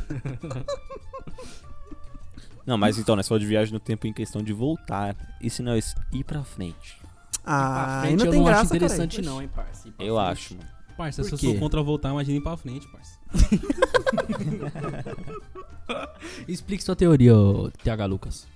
Não, 2.71 2.77
mas 2.77 2.97
então, 2.97 3.17
nós 3.17 3.27
falamos 3.27 3.43
de 3.45 3.49
viagem 3.49 3.73
no 3.73 3.81
tempo 3.81 4.07
em 4.07 4.13
questão 4.13 4.41
de 4.41 4.53
voltar. 4.53 5.13
E 5.41 5.49
se 5.49 5.61
nós 5.61 5.93
ir 6.13 6.23
pra 6.23 6.41
frente? 6.41 6.97
Ah, 7.45 7.99
frente 8.01 8.19
não 8.19 8.25
eu 8.27 8.31
tem 8.31 8.39
não 8.39 8.47
graça, 8.47 8.61
acho 8.61 8.75
interessante 8.77 9.15
cara. 9.17 9.27
não, 9.27 9.41
hein, 9.41 9.49
parça. 9.53 9.89
Eu 9.99 10.15
frente. 10.15 10.31
acho, 10.31 10.55
mano. 10.55 10.69
Parça, 10.95 11.23
se 11.25 11.33
eu 11.33 11.37
sou 11.37 11.55
contra 11.59 11.83
voltar, 11.83 12.11
imagina 12.11 12.37
ir 12.37 12.41
pra 12.41 12.55
frente, 12.55 12.87
parça. 12.87 13.19
Explique 16.47 16.81
sua 16.81 16.95
teoria, 16.95 17.35
ô, 17.35 17.69
TH 17.83 18.05
Lucas. 18.05 18.47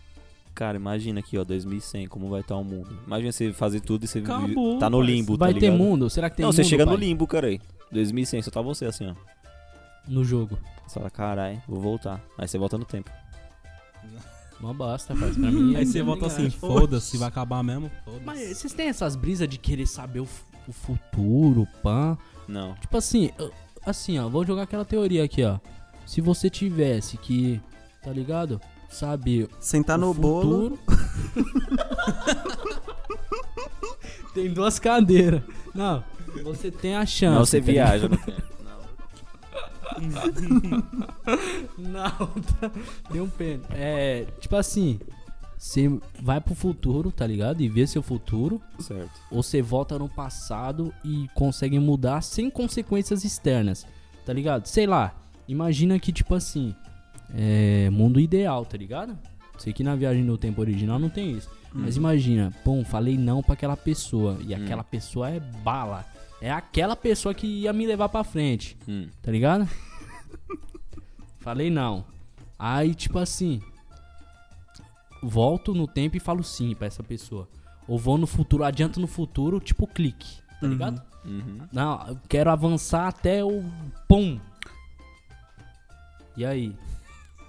Cara, 0.54 0.78
imagina 0.78 1.19
aqui, 1.19 1.38
ó, 1.38 1.43
2100, 1.43 2.08
como 2.08 2.30
vai 2.30 2.39
estar 2.39 2.56
o 2.56 2.63
mundo. 2.63 2.97
Imagina 3.06 3.34
você 3.34 3.51
fazer 3.51 3.82
tudo 3.82 4.06
e 4.06 4.08
você 4.08 4.21
vive- 4.21 4.32
Acabou, 4.32 4.80
tá 4.80 4.89
no 4.89 5.01
limbo, 5.01 5.36
Vai 5.36 5.54
tá 5.54 5.60
ter 5.60 5.65
ligado? 5.71 5.78
mundo? 5.78 6.10
Será 6.10 6.30
que 6.30 6.38
tem 6.38 6.43
Não, 6.43 6.51
mundo, 6.51 6.56
você 6.56 6.63
chega 6.63 6.86
no 6.86 6.91
pai? 6.93 7.01
limbo, 7.01 7.28
cara 7.28 7.47
aí. 7.47 7.60
2100, 7.91 8.43
só 8.43 8.49
tá 8.51 8.62
você 8.62 8.86
assim, 8.86 9.10
ó. 9.10 9.15
No 10.08 10.23
jogo. 10.23 10.58
Você 10.88 10.93
fala, 10.99 11.10
carai, 11.10 11.62
vou 11.67 11.82
voltar. 11.82 12.21
Aí 12.38 12.47
você 12.47 12.58
volta 12.58 12.78
no 12.78 12.86
tempo. 12.86 13.12
Uma 14.59 14.73
bosta, 14.73 15.13
parça. 15.15 15.39
Pra 15.39 15.51
mim 15.51 15.75
é 15.75 15.79
Aí 15.79 15.85
você 15.85 16.01
volta 16.01 16.27
assim, 16.27 16.49
foda-se, 16.49 17.17
vai 17.17 17.27
acabar 17.27 17.61
mesmo. 17.63 17.91
Foda-se. 18.05 18.23
Mas 18.25 18.57
vocês 18.57 18.73
têm 18.73 18.87
essas 18.87 19.15
brisas 19.15 19.47
de 19.49 19.57
querer 19.57 19.85
saber 19.85 20.21
o, 20.21 20.25
fu- 20.25 20.45
o 20.67 20.71
futuro, 20.71 21.67
pã? 21.83 22.17
Não. 22.47 22.73
Tipo 22.75 22.97
assim, 22.97 23.31
eu- 23.37 23.51
assim, 23.85 24.17
ó, 24.17 24.29
vou 24.29 24.45
jogar 24.45 24.63
aquela 24.63 24.85
teoria 24.85 25.23
aqui, 25.23 25.43
ó. 25.43 25.59
Se 26.05 26.21
você 26.21 26.49
tivesse 26.49 27.17
que 27.17 27.59
tá 28.01 28.11
ligado? 28.11 28.61
Sabe 28.89 29.49
Sentar 29.59 29.97
o 29.97 30.01
no 30.01 30.13
bolo. 30.13 30.77
futuro. 30.77 30.79
tem 34.33 34.53
duas 34.53 34.79
cadeiras. 34.79 35.41
Não, 35.73 36.03
você 36.43 36.71
tem 36.71 36.95
a 36.95 37.05
chance. 37.05 37.35
Não, 37.37 37.45
você 37.45 37.59
tá 37.59 37.67
ligado? 37.67 37.87
viaja 37.89 38.09
no 38.09 38.17
tempo. 38.17 38.44
Não, 41.77 42.10
tá- 42.10 42.71
deu 43.12 43.23
um 43.23 43.29
pena. 43.29 43.63
É, 43.71 44.25
tipo 44.39 44.55
assim, 44.55 44.99
você 45.58 45.89
vai 46.21 46.39
pro 46.41 46.55
futuro, 46.55 47.12
tá 47.12 47.25
ligado? 47.25 47.62
E 47.62 47.69
vê 47.69 47.86
seu 47.88 48.01
futuro. 48.01 48.62
Certo. 48.79 49.12
Ou 49.31 49.41
você 49.43 49.62
volta 49.62 49.97
no 49.97 50.10
passado 50.10 50.93
e 51.03 51.27
consegue 51.34 51.79
mudar 51.79 52.21
sem 52.21 52.49
consequências 52.49 53.23
externas, 53.23 53.86
tá 54.25 54.34
ligado? 54.34 54.65
Sei 54.67 54.86
lá, 54.86 55.13
imagina 55.47 55.99
que, 55.99 56.12
tipo 56.12 56.34
assim, 56.36 56.73
é 57.34 57.89
mundo 57.89 58.19
ideal, 58.19 58.65
tá 58.65 58.77
ligado? 58.77 59.17
Sei 59.58 59.71
que 59.71 59.84
na 59.84 59.95
viagem 59.95 60.23
no 60.23 60.38
tempo 60.38 60.62
original 60.62 60.99
não 60.99 61.10
tem 61.10 61.31
isso. 61.31 61.49
Mas 61.77 61.97
imagina, 61.97 62.53
pum, 62.63 62.86
falei 62.86 63.17
não 63.17 63.43
pra 63.43 63.53
aquela 63.53 63.75
pessoa. 63.75 64.38
E 64.47 64.53
aquela 64.55 64.84
pessoa 64.84 65.29
é 65.29 65.39
bala. 65.39 66.05
É 66.45 66.51
aquela 66.51 66.95
pessoa 66.95 67.34
que 67.34 67.47
ia 67.47 67.73
me 67.73 67.88
levar 67.88 68.08
pra 68.08 68.23
frente, 68.23 68.77
Hum. 68.88 69.10
tá 69.19 69.31
ligado? 69.31 69.67
falei 71.41 71.71
não. 71.71 72.05
Aí, 72.60 72.93
tipo 72.93 73.17
assim, 73.17 73.60
volto 75.23 75.73
no 75.73 75.88
tempo 75.88 76.15
e 76.15 76.19
falo 76.19 76.43
sim 76.43 76.75
pra 76.75 76.86
essa 76.86 77.01
pessoa. 77.01 77.49
Ou 77.88 77.97
vou 77.97 78.15
no 78.15 78.27
futuro, 78.27 78.63
adianto 78.63 78.99
no 78.99 79.08
futuro, 79.08 79.60
tipo 79.60 79.88
clique, 79.88 80.39
tá 80.62 80.67
ligado? 80.67 81.01
Uhum. 81.25 81.67
Não, 81.73 82.08
eu 82.10 82.19
quero 82.29 82.51
avançar 82.51 83.08
até 83.08 83.43
o 83.43 83.63
pum. 84.08 84.39
E 86.38 86.45
aí? 86.45 86.75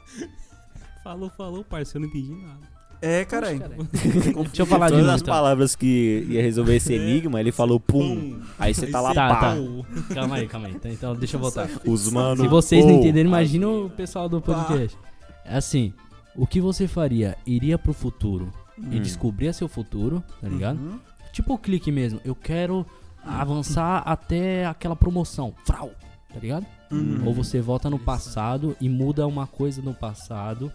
Falou, 1.05 1.29
falou, 1.29 1.63
parceiro, 1.63 2.07
eu 2.07 2.09
não 2.11 2.17
entendi 2.17 2.35
nada. 2.43 2.76
É, 3.07 3.25
caralho. 3.25 3.61
Deixa 3.93 4.63
eu 4.63 4.67
falar 4.67 4.87
de 4.87 4.93
Todas 4.93 5.05
novo. 5.07 5.15
as 5.17 5.23
então. 5.23 5.35
palavras 5.35 5.77
que 5.77 6.27
ia 6.29 6.43
resolver 6.43 6.77
esse 6.77 6.93
enigma, 6.95 7.41
ele 7.41 7.53
falou 7.53 7.79
pum. 7.79 8.41
Aí 8.59 8.75
você 8.75 8.87
tá 8.89 9.01
lá, 9.01 9.15
Tá, 9.15 9.29
pá. 9.29 9.41
tá. 9.41 10.15
Calma 10.15 10.37
aí, 10.37 10.49
calma 10.49 10.67
aí. 10.69 10.75
Então, 10.75 10.91
Então, 10.91 11.15
deixa 11.15 11.37
eu 11.37 11.41
voltar. 11.41 11.69
Os 11.87 12.11
mano. 12.11 12.43
Se 12.43 12.49
vocês 12.49 12.85
não 12.85 12.95
pô. 12.95 12.99
entenderem, 13.01 13.29
imagina 13.29 13.69
o 13.69 13.91
pessoal 13.91 14.29
do 14.29 14.41
podcast. 14.41 14.97
É 15.45 15.57
assim, 15.57 15.93
o 16.35 16.47
que 16.47 16.61
você 16.61 16.89
faria? 16.89 17.37
Iria 17.47 17.79
pro 17.79 17.93
futuro 17.93 18.51
e 18.91 18.97
Hum. 18.99 19.03
descobrir 19.03 19.53
seu 19.55 19.69
futuro, 19.69 20.23
tá 20.41 20.49
ligado? 20.49 20.79
Uhum. 20.79 20.99
Tipo 21.33 21.55
o 21.55 21.59
clique 21.59 21.93
mesmo. 21.93 22.21
Eu 22.25 22.35
quero 22.35 22.85
avançar 23.25 23.99
até 24.07 24.67
aquela 24.67 24.97
promoção. 24.97 25.55
Frau, 25.65 25.91
tá 26.33 26.39
ligado? 26.41 26.67
Uhum. 26.91 27.23
Ou 27.27 27.35
você 27.35 27.61
volta 27.61 27.89
no 27.91 27.99
passado 27.99 28.77
e 28.81 28.89
muda 28.89 29.27
uma 29.27 29.47
coisa 29.47 29.83
no 29.83 29.93
passado 29.95 30.71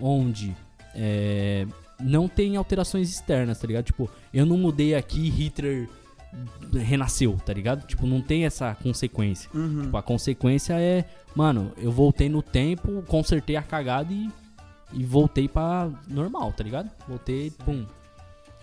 onde 0.00 0.54
é, 0.94 1.66
não 2.00 2.28
tem 2.28 2.56
alterações 2.56 3.10
externas, 3.10 3.58
tá 3.58 3.66
ligado? 3.66 3.84
Tipo, 3.84 4.10
eu 4.32 4.44
não 4.46 4.56
mudei 4.56 4.94
aqui 4.94 5.20
e 5.20 5.30
Hitler 5.30 5.88
renasceu, 6.72 7.36
tá 7.44 7.52
ligado? 7.52 7.86
Tipo, 7.86 8.06
não 8.06 8.20
tem 8.20 8.44
essa 8.44 8.74
consequência. 8.74 9.48
Uhum. 9.54 9.82
Tipo, 9.82 9.96
a 9.96 10.02
consequência 10.02 10.74
é, 10.80 11.04
mano, 11.34 11.72
eu 11.76 11.92
voltei 11.92 12.28
no 12.28 12.42
tempo, 12.42 13.02
consertei 13.02 13.56
a 13.56 13.62
cagada 13.62 14.12
e, 14.12 14.30
e 14.92 15.04
voltei 15.04 15.48
pra 15.48 15.90
normal, 16.08 16.52
tá 16.52 16.64
ligado? 16.64 16.90
Voltei, 17.06 17.50
pum. 17.50 17.86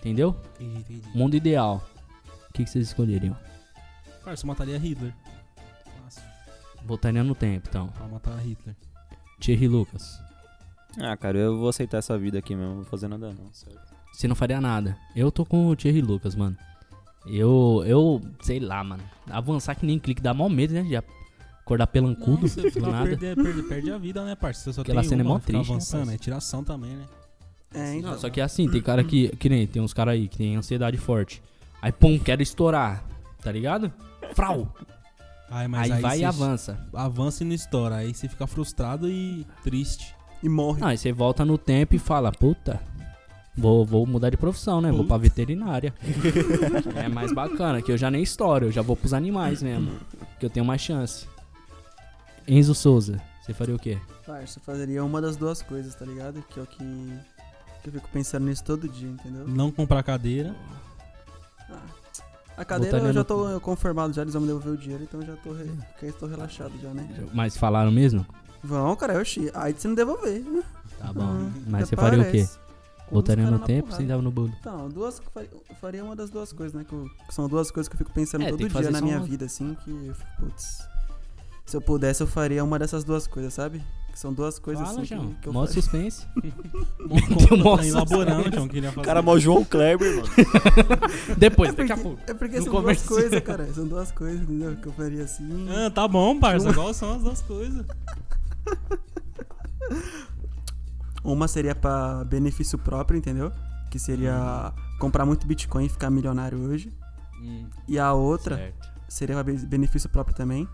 Entendeu? 0.00 0.36
Entendi, 0.60 0.78
entendi. 0.80 1.02
Mundo 1.16 1.36
ideal. 1.36 1.82
O 2.48 2.52
que, 2.52 2.64
que 2.64 2.70
vocês 2.70 2.88
escolheriam? 2.88 3.36
Parça, 4.24 4.44
eu 4.44 4.48
mataria 4.48 4.78
Hitler. 4.78 5.14
Fácil. 6.02 6.22
Voltaria 6.84 7.24
no 7.24 7.34
tempo, 7.34 7.68
então. 7.68 7.88
Pra 7.88 8.06
matar 8.06 8.36
Hitler. 8.38 8.76
Thierry 9.40 9.68
Lucas. 9.68 10.20
Ah, 10.98 11.16
cara, 11.16 11.38
eu 11.38 11.56
vou 11.58 11.68
aceitar 11.68 11.98
essa 11.98 12.16
vida 12.18 12.38
aqui 12.38 12.54
mesmo, 12.54 12.70
não 12.70 12.76
vou 12.76 12.84
fazer 12.84 13.08
nada 13.08 13.28
não, 13.28 13.52
certo? 13.52 13.80
Você 14.12 14.28
não 14.28 14.34
faria 14.34 14.60
nada. 14.60 14.96
Eu 15.16 15.32
tô 15.32 15.44
com 15.44 15.68
o 15.68 15.76
Thierry 15.76 16.02
Lucas, 16.02 16.34
mano. 16.34 16.56
Eu, 17.26 17.82
eu, 17.86 18.20
sei 18.42 18.60
lá, 18.60 18.82
mano. 18.84 19.02
Avançar 19.30 19.74
que 19.74 19.86
nem 19.86 19.98
clique 19.98 20.20
dá 20.20 20.34
mó 20.34 20.48
medo, 20.48 20.74
né? 20.74 20.82
De 20.82 20.96
acordar 20.96 21.86
pelancudo 21.86 22.48
Você 22.48 22.70
do 22.70 22.80
nada. 22.90 23.16
perde, 23.16 23.42
perde, 23.42 23.62
perde 23.62 23.90
a 23.90 23.98
vida, 23.98 24.24
né? 24.24 24.36
Você 24.40 24.72
só 24.72 24.82
Aquela 24.82 25.00
tem 25.00 25.10
cena 25.10 25.22
é 25.22 25.24
uma, 25.24 25.34
mó 25.34 25.40
ficar 25.40 25.52
triste, 25.52 25.68
né, 25.68 25.74
avançando, 25.74 26.00
parça? 26.00 26.14
é 26.14 26.18
tiração 26.18 26.64
também, 26.64 26.96
né? 26.96 27.04
É, 27.74 27.94
então. 27.94 28.10
Não, 28.10 28.18
só 28.18 28.28
que 28.28 28.40
é 28.40 28.44
assim, 28.44 28.68
tem 28.68 28.82
cara 28.82 29.02
que, 29.02 29.28
que 29.36 29.48
nem, 29.48 29.66
tem 29.66 29.80
uns 29.80 29.94
caras 29.94 30.14
aí 30.14 30.28
que 30.28 30.36
tem 30.36 30.56
ansiedade 30.56 30.98
forte. 30.98 31.42
Aí, 31.80 31.90
pum, 31.90 32.18
quero 32.18 32.42
estourar, 32.42 33.02
tá 33.42 33.50
ligado? 33.50 33.90
Frau! 34.34 34.74
Ai, 35.50 35.68
mas 35.68 35.90
Aí, 35.90 36.00
vai 36.00 36.18
e 36.20 36.24
avança. 36.24 36.78
Avança 36.94 37.44
e 37.44 37.46
não 37.46 37.54
estoura. 37.54 37.96
Aí 37.96 38.14
você 38.14 38.28
fica 38.28 38.46
frustrado 38.46 39.08
e 39.08 39.46
triste. 39.62 40.14
E 40.42 40.48
morre. 40.48 40.80
Não, 40.80 40.88
aí 40.88 40.98
você 40.98 41.12
volta 41.12 41.44
no 41.44 41.56
tempo 41.56 41.94
e 41.94 41.98
fala, 41.98 42.32
puta, 42.32 42.80
vou, 43.56 43.84
vou 43.84 44.06
mudar 44.06 44.30
de 44.30 44.36
profissão, 44.36 44.80
né? 44.80 44.90
Vou 44.90 45.04
pra 45.04 45.16
veterinária. 45.16 45.94
é 46.96 47.08
mais 47.08 47.32
bacana, 47.32 47.80
que 47.80 47.92
eu 47.92 47.96
já 47.96 48.10
nem 48.10 48.22
estouro, 48.22 48.66
eu 48.66 48.72
já 48.72 48.82
vou 48.82 48.96
pros 48.96 49.12
animais 49.14 49.62
mesmo. 49.62 49.92
Que 50.40 50.46
eu 50.46 50.50
tenho 50.50 50.66
mais 50.66 50.80
chance. 50.80 51.26
Enzo 52.46 52.74
Souza, 52.74 53.20
você 53.40 53.54
faria 53.54 53.74
o 53.74 53.78
quê? 53.78 53.98
Parça, 54.26 54.58
eu 54.58 54.62
fazeria 54.64 55.04
uma 55.04 55.20
das 55.20 55.36
duas 55.36 55.62
coisas, 55.62 55.94
tá 55.94 56.04
ligado? 56.04 56.42
Que 56.48 56.58
é 56.58 56.62
o 56.62 56.66
que, 56.66 56.78
que 57.82 57.88
eu 57.88 57.92
fico 57.92 58.08
pensando 58.12 58.46
nisso 58.46 58.64
todo 58.64 58.88
dia, 58.88 59.08
entendeu? 59.08 59.46
Não 59.46 59.70
comprar 59.70 60.02
cadeira. 60.02 60.54
A 62.56 62.64
cadeira 62.64 62.98
Botaria 62.98 63.08
eu 63.10 63.12
já 63.14 63.20
no- 63.20 63.24
tô 63.24 63.60
conformado 63.60 64.12
já, 64.12 64.22
eles 64.22 64.34
vão 64.34 64.42
me 64.42 64.48
devolver 64.48 64.72
o 64.74 64.76
dinheiro, 64.76 65.02
então 65.04 65.20
eu 65.20 65.26
já 65.26 65.36
tô, 65.36 65.52
re... 65.52 65.70
eu 66.02 66.28
relaxado 66.28 66.72
já, 66.82 66.90
né? 66.90 67.08
Mas 67.32 67.56
falaram 67.56 67.90
mesmo? 67.90 68.26
Vão, 68.62 68.94
cara, 68.96 69.14
eu 69.14 69.24
chi. 69.24 69.50
Aí 69.54 69.72
você 69.72 69.88
não 69.88 69.94
devolver. 69.94 70.40
né? 70.40 70.62
Tá 70.98 71.12
bom. 71.12 71.22
Hum, 71.22 71.52
Mas 71.66 71.88
você 71.88 71.96
faria 71.96 72.20
o 72.20 72.24
quê? 72.24 72.30
parece. 72.38 72.62
Voltaria 73.10 73.50
no 73.50 73.58
tempo, 73.58 73.88
porrada. 73.88 74.02
sentava 74.02 74.22
no 74.22 74.30
bolo. 74.30 74.52
Então, 74.58 74.88
duas, 74.88 75.18
que 75.20 75.26
eu 75.26 75.76
faria- 75.80 76.02
uma 76.04 76.16
das 76.16 76.30
duas 76.30 76.50
coisas, 76.52 76.72
né? 76.72 76.84
Que, 76.88 76.94
eu- 76.94 77.10
que 77.28 77.34
são 77.34 77.46
duas 77.46 77.70
coisas 77.70 77.86
que 77.88 77.94
eu 77.94 77.98
fico 77.98 78.10
pensando 78.12 78.42
É, 78.42 78.44
tem 78.46 78.52
todo 78.52 78.60
que 78.60 78.68
dia 78.68 78.72
fazer 78.74 78.90
na 78.90 78.98
só 79.00 79.04
minha 79.04 79.18
uma. 79.18 79.26
vida, 79.26 79.44
assim, 79.44 79.76
que 79.84 79.90
eu 79.90 80.14
fico, 80.14 80.30
putz. 80.40 80.78
Se 81.66 81.76
eu 81.76 81.80
pudesse, 81.82 82.22
eu 82.22 82.26
faria 82.26 82.64
uma 82.64 82.78
dessas 82.78 83.04
duas 83.04 83.26
coisas, 83.26 83.52
sabe? 83.52 83.82
Que 84.10 84.18
são 84.18 84.32
duas 84.32 84.58
coisas 84.58 84.86
Fala, 84.86 85.00
assim 85.02 85.14
João. 85.14 85.28
que, 85.28 85.34
que 85.42 85.48
eu 85.48 85.52
Mó 85.52 85.60
faria. 85.66 85.74
suspense. 85.82 86.26
Mó 87.62 87.76
tá 87.76 87.86
elaborando, 87.86 88.54
João, 88.54 88.68
que 88.68 88.76
ele 88.78 88.86
ia 88.86 88.92
fazer. 88.92 89.06
Cara, 89.06 89.20
mó 89.22 89.38
João 89.38 89.64
Kleber, 89.64 90.16
mano. 90.16 90.28
Depois, 91.36 91.70
É 91.70 91.72
daqui 91.74 91.92
a 91.92 91.96
porque, 91.96 92.08
pouco. 92.16 92.30
é 92.30 92.34
porque 92.34 92.56
No 92.58 92.62
são 92.64 92.72
duas 92.72 92.82
comercial. 92.82 93.08
coisas, 93.14 93.40
cara. 93.40 93.72
São 93.74 93.86
duas 93.86 94.10
coisas, 94.12 94.40
entendeu? 94.42 94.74
Que 94.76 94.86
eu 94.88 94.92
faria 94.92 95.24
assim. 95.24 95.66
Ah, 95.70 95.90
tá 95.90 96.06
bom, 96.08 96.38
parça. 96.38 96.72
Qual 96.72 96.92
são 96.94 97.14
as 97.14 97.22
duas 97.22 97.42
coisas? 97.42 97.84
Uma 101.24 101.46
seria 101.46 101.74
pra 101.74 102.24
benefício 102.24 102.78
próprio, 102.78 103.16
entendeu? 103.16 103.52
Que 103.90 103.98
seria 103.98 104.72
comprar 104.98 105.24
muito 105.24 105.46
Bitcoin 105.46 105.86
e 105.86 105.88
ficar 105.88 106.10
milionário 106.10 106.58
hoje. 106.58 106.92
E 107.88 107.98
a 107.98 108.12
outra 108.12 108.56
Certo. 108.56 108.88
seria 109.08 109.34
pra 109.36 109.44
be- 109.44 109.66
benefício 109.66 110.08
próprio 110.08 110.34
também. 110.36 110.68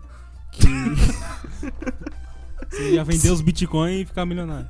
Que. 0.51 0.67
Você 2.69 2.91
ia 2.93 3.03
vender 3.03 3.31
os 3.31 3.41
bitcoins 3.41 4.01
e 4.01 4.05
ficar 4.05 4.25
milionário. 4.27 4.69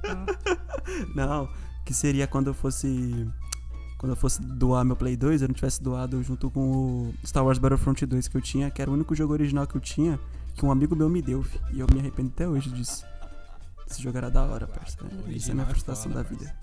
Não, 1.14 1.50
que 1.86 1.94
seria 1.94 2.26
quando 2.28 2.48
eu 2.48 2.54
fosse. 2.54 3.28
Quando 3.98 4.14
eu 4.14 4.16
fosse 4.16 4.42
doar 4.42 4.86
meu 4.86 4.96
Play 4.96 5.18
2, 5.18 5.42
eu 5.42 5.50
não 5.50 5.56
tivesse 5.56 5.84
doado 5.84 6.24
junto 6.24 6.50
com 6.50 7.10
o 7.12 7.14
Star 7.26 7.44
Wars 7.44 7.58
Battlefront 7.58 8.06
2 8.06 8.30
que 8.30 8.38
eu 8.38 8.42
tinha, 8.42 8.72
que 8.72 8.82
era 8.82 8.90
o 8.90 8.94
único 8.94 9.14
jogo 9.14 9.34
original 9.34 9.68
que 9.68 9.76
eu 9.76 9.82
tinha, 9.82 10.18
que 10.56 10.66
um 10.66 10.72
amigo 10.72 10.96
meu 10.96 11.10
me 11.10 11.22
deu, 11.22 11.46
e 11.74 11.82
eu 11.82 11.88
me 11.94 12.00
arrependo 12.00 12.30
até 12.34 12.48
hoje 12.48 12.70
disso. 12.70 13.04
Esse 13.90 14.02
jogo 14.02 14.18
era 14.18 14.30
da 14.30 14.44
hora, 14.44 14.68
parça. 14.68 14.98
né? 15.04 15.10
Isso 15.30 15.50
é 15.50 15.52
a 15.52 15.56
minha 15.56 15.66
frustração 15.68 16.12
da 16.12 16.22
vida. 16.22 16.54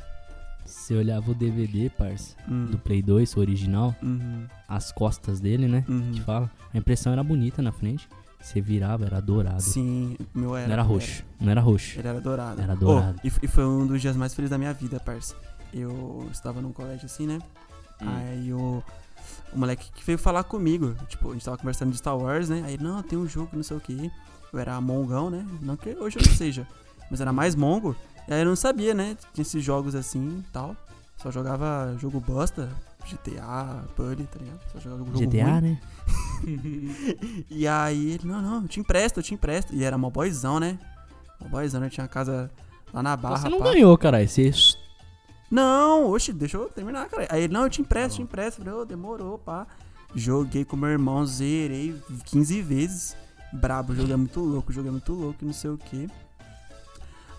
Você 0.64 0.94
olhava 0.94 1.30
o 1.30 1.34
DVD, 1.34 1.88
parça, 1.90 2.34
Hum, 2.48 2.66
do 2.66 2.78
Play 2.78 3.00
2, 3.02 3.36
o 3.36 3.40
original, 3.40 3.94
uhum, 4.02 4.46
as 4.68 4.90
costas 4.90 5.38
dele, 5.40 5.68
né? 5.68 5.84
uhum. 5.88 6.10
Que 6.12 6.20
fala. 6.22 6.50
A 6.74 6.78
impressão 6.78 7.12
era 7.12 7.22
bonita 7.22 7.62
na 7.62 7.70
frente. 7.72 8.08
Você 8.40 8.60
virava, 8.60 9.04
era 9.06 9.20
dourado. 9.20 9.62
Sim, 9.62 10.16
o 10.34 10.38
meu 10.38 10.56
era. 10.56 10.66
não 10.66 10.72
era 10.74 10.82
roxo. 10.82 11.24
Não 11.40 11.50
era 11.50 11.60
roxo. 11.60 11.98
Ele 11.98 12.06
era 12.08 12.20
dourado. 12.20 12.60
Era 12.60 12.72
Oh, 12.74 12.76
dourado. 12.76 13.20
e, 13.24 13.28
f- 13.28 13.40
e 13.42 13.48
foi 13.48 13.64
um 13.64 13.86
dos 13.86 14.00
dias 14.00 14.16
mais 14.16 14.34
felizes 14.34 14.50
da 14.50 14.58
minha 14.58 14.72
vida, 14.72 15.00
parça. 15.00 15.34
Eu 15.72 16.28
estava 16.32 16.60
num 16.60 16.72
colégio 16.72 17.06
assim, 17.06 17.26
né? 17.26 17.38
Hum. 18.00 18.06
Aí 18.08 18.52
o, 18.52 18.82
o 19.52 19.58
moleque 19.58 19.90
que 19.92 20.04
veio 20.04 20.18
falar 20.18 20.44
comigo, 20.44 20.94
tipo, 21.08 21.30
a 21.30 21.32
gente 21.32 21.44
tava 21.44 21.56
conversando 21.58 21.90
de 21.90 21.98
Star 21.98 22.16
Wars, 22.16 22.48
né? 22.48 22.62
Aí 22.66 22.74
ele, 22.74 22.84
não, 22.84 23.02
tem 23.02 23.18
um 23.18 23.26
jogo, 23.28 23.50
não 23.52 23.62
sei 23.64 23.76
o 23.76 23.80
que. 23.80 24.10
Eu 24.52 24.58
era 24.60 24.80
mongão, 24.80 25.28
né? 25.30 25.44
Não 25.60 25.76
que 25.76 25.90
hoje 25.96 26.18
eu 26.18 26.22
não 26.26 26.32
seja, 26.36 26.66
mas 27.10 27.20
era 27.20 27.32
mais 27.32 27.54
mongo. 27.54 27.94
E 28.28 28.32
aí 28.34 28.40
eu 28.40 28.46
não 28.46 28.56
sabia, 28.56 28.92
né? 28.94 29.16
Tinha 29.32 29.42
esses 29.42 29.62
jogos 29.62 29.94
assim 29.94 30.42
e 30.46 30.52
tal. 30.52 30.76
Só 31.16 31.30
jogava 31.30 31.96
jogo 31.98 32.20
bosta, 32.20 32.68
GTA, 33.08 33.84
Bully, 33.96 34.24
tá 34.26 34.38
ligado? 34.38 34.60
Só 34.72 34.80
jogava 34.80 35.04
jogo 35.04 35.18
GTA, 35.18 35.44
ruim. 35.44 35.60
né? 35.60 35.80
E 37.50 37.66
aí 37.66 38.12
ele, 38.12 38.26
não, 38.26 38.42
não, 38.42 38.62
eu 38.62 38.68
te 38.68 38.80
empresto, 38.80 39.20
eu 39.20 39.22
te 39.24 39.32
empresto. 39.34 39.74
E 39.74 39.82
era 39.84 39.96
mó 39.96 40.10
boyzão, 40.10 40.60
né? 40.60 40.78
Mó 41.40 41.48
boyzão, 41.48 41.80
né? 41.80 41.88
Tinha 41.88 42.04
uma 42.04 42.08
casa 42.08 42.50
lá 42.92 43.02
na 43.02 43.16
Barra, 43.16 43.38
Você 43.38 43.48
não 43.48 43.58
pá. 43.58 43.64
ganhou, 43.72 43.96
caralho. 43.96 44.28
Você. 44.28 44.50
Não, 45.50 46.10
oxe, 46.10 46.32
deixa 46.32 46.56
eu 46.56 46.68
terminar, 46.68 47.08
cara. 47.08 47.26
Aí 47.30 47.44
ele, 47.44 47.52
não, 47.52 47.62
eu 47.62 47.70
te 47.70 47.80
empresto, 47.80 48.16
te 48.16 48.22
empresto. 48.22 48.60
Eu 48.60 48.64
Falei, 48.64 48.80
ô, 48.80 48.84
demorou, 48.84 49.38
pá. 49.38 49.66
Joguei 50.14 50.64
com 50.64 50.76
meu 50.76 50.88
irmão, 50.90 51.24
zerei 51.24 51.94
15 52.26 52.62
vezes. 52.62 53.16
Brabo, 53.52 53.92
o 53.92 53.96
jogo 53.96 54.12
é 54.12 54.16
muito 54.16 54.40
louco, 54.40 54.70
o 54.70 54.74
jogo 54.74 54.88
é 54.88 54.90
muito 54.90 55.12
louco, 55.12 55.38
e 55.42 55.46
não 55.46 55.52
sei 55.52 55.70
o 55.70 55.78
que. 55.78 56.08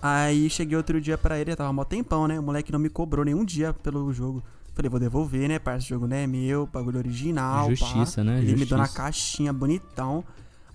Aí 0.02 0.50
cheguei 0.50 0.78
outro 0.78 1.02
dia 1.02 1.18
pra 1.18 1.40
ele, 1.40 1.56
tava 1.56 1.74
mó 1.74 1.84
tempão, 1.84 2.28
né? 2.28 2.40
O 2.40 2.44
moleque 2.44 2.72
não 2.72 2.80
me 2.80 2.90
cobrou 2.90 3.26
nenhum 3.26 3.44
dia 3.44 3.74
pelo 3.74 4.12
jogo. 4.14 4.44
Falei, 4.74 4.90
vou 4.90 5.00
devolver, 5.00 5.50
né, 5.50 5.58
parça? 5.58 5.86
O 5.86 5.90
jogo 5.90 6.08
não 6.08 6.16
é 6.16 6.28
meu, 6.28 6.68
bagulho 6.72 7.00
original. 7.00 7.70
Justiça, 7.70 8.22
pá. 8.22 8.26
né? 8.26 8.40
Ele 8.40 8.56
me 8.56 8.66
deu 8.66 8.78
na 8.78 8.84
Justiça. 8.84 9.02
caixinha, 9.02 9.52
bonitão. 9.52 10.24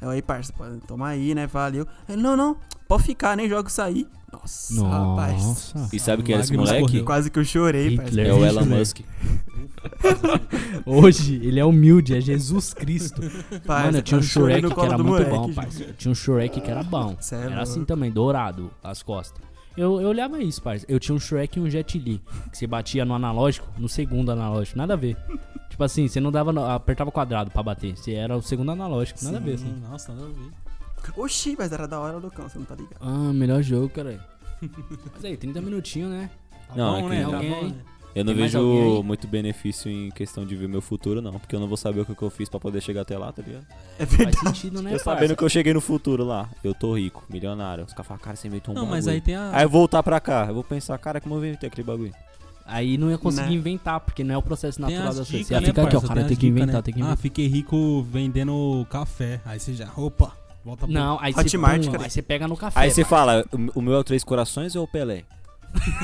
Aí, 0.01 0.07
eu, 0.07 0.11
aí, 0.11 0.21
parça, 0.21 0.53
toma 0.89 1.07
aí, 1.07 1.35
né? 1.37 1.47
Valeu. 1.47 1.87
Ele, 2.09 2.21
não, 2.21 2.37
não, 2.37 2.57
pode 2.89 3.05
ficar, 3.05 3.37
nem 3.37 3.49
jogo 3.49 3.69
isso 3.69 3.81
aí. 3.81 4.09
Nossa, 4.33 4.89
rapaz. 4.89 5.45
Nossa. 5.45 5.89
E 5.93 6.01
sabe 6.01 6.25
quem 6.25 6.35
é 6.35 6.41
esse 6.41 6.57
moleque? 6.57 6.81
correu. 6.81 7.05
Quase 7.05 7.31
que 7.31 7.39
eu 7.39 7.45
chorei, 7.45 7.97
parça. 7.97 8.11
Hitler. 8.11 8.27
É 8.27 8.33
o. 8.33 8.45
Elon 8.45 8.65
Musk. 8.65 9.01
Hoje 10.85 11.37
ele 11.37 11.61
é 11.61 11.65
humilde, 11.65 12.17
é 12.17 12.21
Jesus 12.21 12.75
Cristo. 12.75 13.21
Parça, 13.67 13.87
Mano, 13.87 13.99
eu 13.99 14.03
tinha 14.03 14.19
um 14.19 14.23
eu 14.23 14.27
chorei 14.27 14.61
Shrek 14.61 14.75
que 14.75 14.81
era 14.81 14.99
muito 14.99 15.07
moleque, 15.09 15.31
bom, 15.31 15.53
parça. 15.53 15.83
Eu 15.83 15.95
tinha 15.95 16.13
um 16.13 16.15
Shrek 16.15 16.61
que 16.61 16.71
era 16.71 16.83
bom. 16.83 17.17
Cê 17.21 17.35
é 17.35 17.39
era 17.39 17.47
louco. 17.49 17.63
assim 17.63 17.85
também, 17.85 18.11
dourado, 18.11 18.71
as 18.83 19.03
costas. 19.03 19.43
Eu, 19.77 20.01
eu 20.01 20.09
olhava 20.09 20.43
isso, 20.43 20.61
parça. 20.63 20.85
Eu 20.89 21.01
tinha 21.01 21.15
um 21.15 21.21
Shrek 21.21 21.59
e 21.59 21.63
um 21.63 21.71
Jet 21.71 21.99
Li. 21.99 22.21
Que 22.51 22.59
você 22.59 22.67
batia 22.67 23.05
no 23.05 23.15
analógico, 23.15 23.67
no 23.79 23.89
segundo 23.89 24.31
analógico. 24.31 24.77
Nada 24.77 24.95
a 24.95 24.97
ver. 24.97 25.17
Tipo 25.71 25.85
assim, 25.85 26.07
você 26.09 26.21
não 26.21 26.31
dava, 26.31 26.75
apertava 26.75 27.11
quadrado 27.11 27.51
pra 27.51 27.63
bater. 27.63 27.97
Você 27.97 28.13
era 28.13 28.37
o 28.37 28.43
segundo 28.43 28.71
analógico. 28.73 29.25
Nada 29.25 29.39
a 29.39 29.41
ver, 29.41 29.55
assim. 29.55 29.75
Nossa, 29.89 30.13
nada 30.13 30.27
a 30.27 30.29
ver. 30.29 30.51
Oxi, 31.17 31.57
mas 31.59 31.73
era 31.73 31.89
da 31.89 31.99
hora, 31.99 32.17
Lucão, 32.19 32.49
você 32.49 32.59
não 32.59 32.67
tá 32.67 32.75
ligado. 32.75 32.99
Ah, 33.01 33.33
melhor 33.33 33.63
jogo, 33.63 33.89
cara. 33.89 34.25
Mas 35.15 35.25
aí, 35.25 35.37
30 35.37 35.61
minutinhos, 35.61 36.11
né? 36.11 36.31
Tá 36.69 36.77
Não, 36.77 36.93
bom, 36.93 36.99
é 36.99 37.03
que 37.03 37.09
né? 37.09 37.21
Tá 37.31 37.37
alguém 37.37 37.51
bom, 37.51 37.63
né? 37.69 37.75
Eu 38.15 38.25
não 38.25 38.35
Tem 38.35 38.43
vejo 38.43 39.03
muito 39.03 39.27
benefício 39.27 39.91
em 39.91 40.11
questão 40.11 40.45
de 40.45 40.55
ver 40.55 40.69
meu 40.69 40.83
futuro, 40.83 41.23
não. 41.23 41.33
Porque 41.33 41.57
eu 41.57 41.61
não 41.61 41.67
vou 41.67 41.77
saber 41.79 42.01
o 42.01 42.05
que 42.05 42.23
eu 42.23 42.29
fiz 42.31 42.49
pra 42.49 42.61
poder 42.61 42.83
chegar 42.83 43.03
até 43.03 43.17
lá, 43.17 43.33
tá 43.33 43.41
ligado? 43.43 43.65
É 43.99 44.05
Faz 44.05 44.19
verdade. 44.19 44.39
sentido, 44.39 44.83
né, 44.83 44.91
eu 44.91 44.99
parça? 44.99 45.05
sabendo 45.05 45.37
que 45.37 45.43
eu 45.43 45.49
cheguei 45.49 45.73
no 45.73 45.81
futuro 45.81 46.23
lá. 46.25 46.49
Eu 46.63 46.75
tô 46.75 46.95
rico, 46.95 47.25
milionário. 47.31 47.85
Os 47.85 47.93
caras 47.93 48.07
falam, 48.07 48.23
cara, 48.23 48.37
você 48.37 48.49
inventou 48.49 48.73
um 48.73 48.75
Não, 48.75 48.83
bagulho. 48.83 48.97
mas 48.99 49.09
aí 49.09 49.21
tem 49.21 49.35
a. 49.35 49.51
Aí 49.57 49.65
eu 49.65 49.69
voltar 49.71 50.03
pra 50.03 50.21
cá, 50.21 50.45
eu 50.49 50.55
vou 50.55 50.63
pensar, 50.65 50.99
cara, 50.99 51.21
como 51.23 51.37
eu 51.37 51.39
inventei 51.39 51.69
aquele 51.69 51.85
bagulho? 51.87 52.13
Aí 52.67 52.97
não 52.99 53.11
ia 53.11 53.17
conseguir 53.19 53.49
Né? 53.49 53.55
inventar, 53.55 53.99
porque 54.01 54.23
não 54.23 54.35
é 54.35 54.39
o 54.39 54.43
processo 54.43 54.81
natural 54.81 55.05
coisas. 55.07 55.27
dicas, 55.27 55.47
Você 55.47 55.55
ia 55.55 55.61
né, 55.61 55.67
ficar 55.67 55.83
aqui, 55.85 55.97
ó, 55.97 56.01
cara, 56.03 56.15
Tem 56.21 56.29
tem 56.29 56.37
que 56.37 56.47
inventar, 56.47 56.75
né? 56.77 56.83
tem 56.83 56.95
que 56.95 57.01
Ah, 57.01 57.05
inventar. 57.05 57.17
fiquei 57.19 57.47
rico 57.49 58.03
vendendo 58.03 58.87
café. 58.91 59.41
Aí 59.45 59.59
você 59.59 59.73
já, 59.75 59.91
opa, 59.97 60.33
volta 60.65 60.85
pro... 60.87 60.93
Não, 60.95 61.19
aí 61.21 61.33
você, 61.33 61.57
pum, 61.59 61.63
cara. 61.65 62.05
aí 62.05 62.11
você 62.11 62.23
pega 62.23 62.47
no 62.47 62.57
café. 62.57 62.79
Aí 62.79 62.91
você 62.91 63.05
fala, 63.05 63.45
o- 63.51 63.79
o 63.79 63.83
meu 63.83 63.95
é 63.95 63.99
o 63.99 64.05
Três 64.05 64.23
Corações 64.23 64.77
ou 64.77 64.85
o 64.85 64.89
Pelé? 64.89 65.25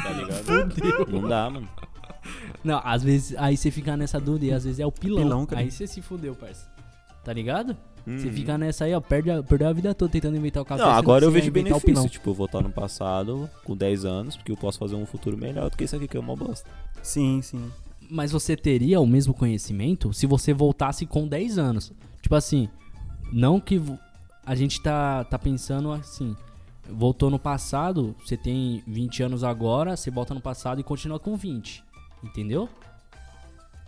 Tá 0.03 0.11
ligado? 0.11 1.07
não 1.13 1.29
dá, 1.29 1.49
mano. 1.51 1.69
Não, 2.65 2.81
às 2.85 3.03
vezes 3.03 3.37
aí 3.39 3.57
você 3.57 3.71
fica 3.71 3.97
nessa 3.97 4.19
dúvida 4.21 4.47
e 4.47 4.53
às 4.53 4.65
vezes 4.65 4.81
é 4.81 4.87
o 4.87 4.93
pilão. 4.93 5.23
Pilão, 5.23 5.47
cara. 5.47 5.63
aí 5.63 5.71
você 5.71 5.87
se 5.87 6.03
fudeu, 6.03 6.35
parça. 6.35 6.67
Tá 7.25 7.33
ligado? 7.33 7.77
Você 8.07 8.27
Uhum. 8.29 8.33
fica 8.33 8.57
nessa 8.57 8.85
aí, 8.87 8.95
ó, 8.95 9.01
perde 9.01 9.31
a, 9.31 9.43
perdeu 9.43 9.69
a 9.69 9.73
vida 9.73 9.95
toda 9.95 10.11
tentando 10.11 10.37
inventar 10.37 10.63
o 10.63 10.67
café. 10.67 10.83
Não, 10.83 10.91
você 10.93 10.99
agora 10.99 11.25
eu 11.27 11.31
você 11.31 11.41
vejo 11.41 11.53
benefício. 11.53 11.85
pilão. 11.87 12.09
Tipo, 12.09 12.31
eu 12.31 12.35
vou 12.35 12.47
estar 12.47 12.63
no 12.63 12.71
passado 12.71 13.51
com 13.65 13.77
10 13.77 14.05
anos, 14.07 14.35
porque 14.37 14.51
eu 14.51 14.57
posso 14.57 14.79
fazer 14.79 14.95
um 14.95 15.05
futuro 15.05 15.37
melhor 15.37 15.69
do 15.69 15.77
que 15.77 15.85
isso 15.85 15.95
aqui, 15.95 16.09
que 16.09 16.17
é 16.17 16.21
uma 16.21 16.35
bosta. 16.35 16.69
Sim, 17.03 17.41
sim. 17.43 17.71
Mas 18.11 18.33
você 18.33 18.57
teria 18.57 18.99
o 19.01 19.07
mesmo 19.07 19.35
conhecimento 19.35 20.13
se 20.15 20.27
você 20.27 20.55
voltasse 20.55 21.05
com 21.05 21.29
10 21.29 21.59
anos. 21.59 21.93
Tipo 22.23 22.35
assim, 22.35 22.67
não 23.31 23.61
que 23.61 23.81
a 24.47 24.55
gente 24.55 24.81
tá, 24.81 25.25
tá 25.25 25.39
pensando 25.39 25.93
assim. 25.93 26.35
Voltou 26.91 27.29
no 27.29 27.39
passado, 27.39 28.17
você 28.25 28.35
tem 28.39 28.83
20 28.87 29.23
anos 29.23 29.45
agora, 29.45 29.95
você 29.95 30.11
volta 30.11 30.33
no 30.33 30.41
passado 30.41 30.81
e 30.81 30.85
continua 30.85 31.19
com 31.21 31.37
20. 31.37 31.85
Entendeu? 32.23 32.69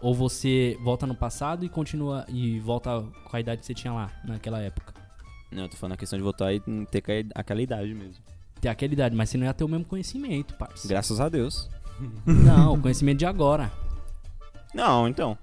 Ou 0.01 0.15
você 0.15 0.79
volta 0.83 1.07
no 1.07 1.15
passado 1.15 1.65
e 1.65 1.69
continua 1.69 2.25
e 2.29 2.59
volta 2.61 3.03
com 3.25 3.37
a 3.37 3.41
idade 3.41 3.61
que 3.61 3.67
você 3.67 3.75
tinha 3.75 3.93
lá, 3.93 4.11
naquela 4.25 4.61
época. 4.61 4.95
Não, 5.53 5.65
eu 5.65 5.69
tô 5.69 5.77
falando 5.77 5.95
a 5.95 5.97
questão 5.97 6.19
de 6.19 6.23
voltar 6.23 6.53
e 6.53 6.61
ter 6.87 7.03
aquela 7.35 7.61
idade 7.61 7.93
mesmo. 7.93 8.23
Tem 8.61 8.71
aquela 8.71 8.93
idade, 8.93 9.17
mas 9.17 9.31
você 9.31 9.37
não 9.37 9.47
ia 9.47 9.55
ter 9.55 9.65
o 9.65 9.69
mesmo 9.69 9.85
conhecimento, 9.85 10.55
parça. 10.55 10.87
Graças 10.87 11.21
a 11.21 11.29
Deus. 11.29 11.69
Não, 12.25 12.75
o 12.75 12.81
conhecimento 12.81 13.19
de 13.19 13.27
agora. 13.27 13.71
Não, 14.73 15.09
então. 15.09 15.37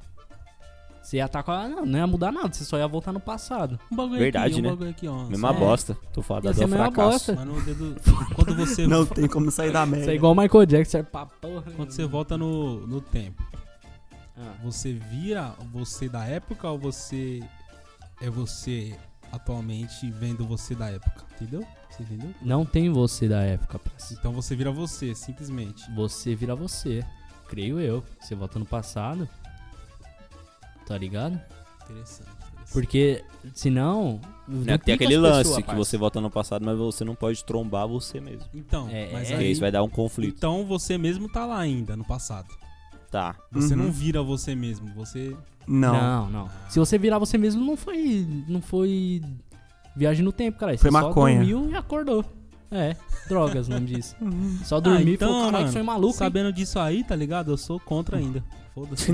Você 1.08 1.15
ia 1.17 1.26
estar 1.26 1.41
com 1.41 1.52
a... 1.54 1.70
Não, 1.70 1.86
não 1.86 1.98
ia 2.00 2.06
mudar 2.06 2.34
nada, 2.34 2.52
você 2.52 2.65
só 2.65 2.78
ia 2.78 2.86
voltar 2.86 3.13
no 3.13 3.20
passado. 3.22 3.80
Um 3.89 3.96
bagulho 3.96 4.20
Verdade, 4.20 4.52
aqui, 4.56 4.60
um 4.60 4.63
né? 4.63 4.70
bagulho 4.72 4.89
aqui, 4.89 5.08
ó. 5.08 5.24
Mesma 5.24 5.54
Só- 5.54 5.60
bosta. 5.60 5.98
Tô 6.12 6.22
falando 6.22 6.43
Ia 6.43 6.52
do 6.52 6.58
ser 6.58 6.63
a 6.65 6.67
mesma 6.67 6.84
fracasso. 6.91 7.10
bosta. 7.34 7.36
Mas 7.36 7.46
no 7.46 7.62
dedo... 7.62 7.96
Quando 8.36 8.56
você... 8.58 8.86
Não 8.88 9.06
tem 9.06 9.26
como 9.26 9.50
sair 9.50 9.72
da 9.72 9.86
merda. 9.88 10.02
Isso 10.02 10.10
é 10.12 10.15
igual 10.15 10.34
o 10.34 10.36
Michael 10.36 10.65
Jackson, 10.65 10.91
serve 10.91 11.10
pra 11.10 11.26
porra. 11.26 11.63
Quando 11.78 11.91
você 11.91 12.06
volta 12.06 12.38
no, 12.38 12.86
no 12.86 13.00
tempo, 13.00 13.41
Ah. 14.38 14.54
você 14.62 14.91
vira 14.91 15.54
você 15.72 16.10
da 16.10 16.26
época 16.26 16.70
ou 16.70 16.78
você 16.78 17.41
é 18.22 18.30
você 18.30 18.93
atualmente 19.32 20.12
vendo 20.12 20.46
você 20.46 20.76
da 20.76 20.89
época? 20.89 21.24
Entendeu? 21.39 21.65
Você 21.89 22.04
entendeu? 22.04 22.32
Não 22.41 22.65
tem 22.65 22.91
você 22.91 23.30
da 23.30 23.43
época, 23.43 23.80
parça. 23.80 24.13
Então 24.13 24.34
você 24.34 24.58
vira 24.58 24.72
você, 24.74 25.15
simplesmente. 25.15 25.89
Você 25.96 26.36
vira 26.36 26.54
você. 26.54 27.02
Creio 27.48 27.80
eu. 27.80 28.04
Você 28.20 28.36
volta 28.36 28.60
no 28.60 28.65
passado. 28.65 29.26
Tá 30.88 30.97
ligado? 30.97 31.39
Interessante. 31.84 32.30
interessante. 32.30 32.71
Porque, 32.73 33.23
senão. 33.54 34.19
Não 34.47 34.73
é 34.73 34.78
tem 34.78 34.93
aquele 34.95 35.17
lance 35.17 35.62
que 35.62 35.76
você 35.76 35.97
volta 35.97 36.19
no 36.21 36.30
passado, 36.30 36.65
mas 36.65 36.78
você 36.78 37.04
não 37.04 37.15
pode 37.15 37.43
trombar 37.43 37.88
você 37.88 38.19
mesmo. 38.19 38.45
Então, 38.54 38.88
É, 38.89 39.10
mas 39.12 39.28
é, 39.28 39.32
Porque 39.32 39.43
aí... 39.45 39.52
isso 39.52 39.62
vai 39.62 39.71
dar 39.71 39.84
um 39.84 39.89
conflito. 39.89 40.36
Então 40.38 40.65
você 40.65 40.97
mesmo 40.97 41.30
tá 41.30 41.45
lá 41.45 41.60
ainda, 41.60 41.95
no 41.95 42.06
passado. 42.06 42.47
Tá. 43.12 43.36
Você 43.52 43.73
Uhum. 43.73 43.84
não 43.84 43.91
vira 43.91 44.21
você 44.21 44.54
mesmo, 44.56 44.93
você... 44.95 45.36
Não. 45.67 45.93
Não, 45.93 46.30
não. 46.30 46.50
Se 46.69 46.80
você 46.80 46.97
virar 46.97 47.19
você 47.19 47.38
mesmo, 47.38 47.65
não 47.65 47.76
foi. 47.76 48.26
Não 48.47 48.62
foi. 48.62 49.21
Viagem 49.95 50.23
no 50.23 50.32
tempo, 50.32 50.58
cara. 50.58 50.78
Foi 50.78 50.89
você 50.89 50.91
maconha. 50.91 51.39
só 51.39 51.45
dormiu 51.45 51.69
e 51.71 51.76
acordou. 51.76 52.23
É, 52.69 52.95
drogas, 53.27 53.67
o 53.67 53.71
nome 53.71 53.86
disso. 53.88 54.15
Só 54.63 54.80
dormir 54.80 55.13
e 55.13 55.17
falou, 55.17 55.45
caralho, 55.45 55.65
que 55.67 55.71
foi 55.71 55.82
maluco. 55.82 56.08
hein?" 56.08 56.13
então, 56.15 56.25
Sabendo 56.25 56.51
disso 56.53 56.80
aí, 56.80 57.03
tá 57.03 57.15
ligado? 57.15 57.51
Eu 57.51 57.58
sou 57.58 57.80
contra 57.80 58.17
ainda. 58.17 58.43
Foda-se. 58.75 59.12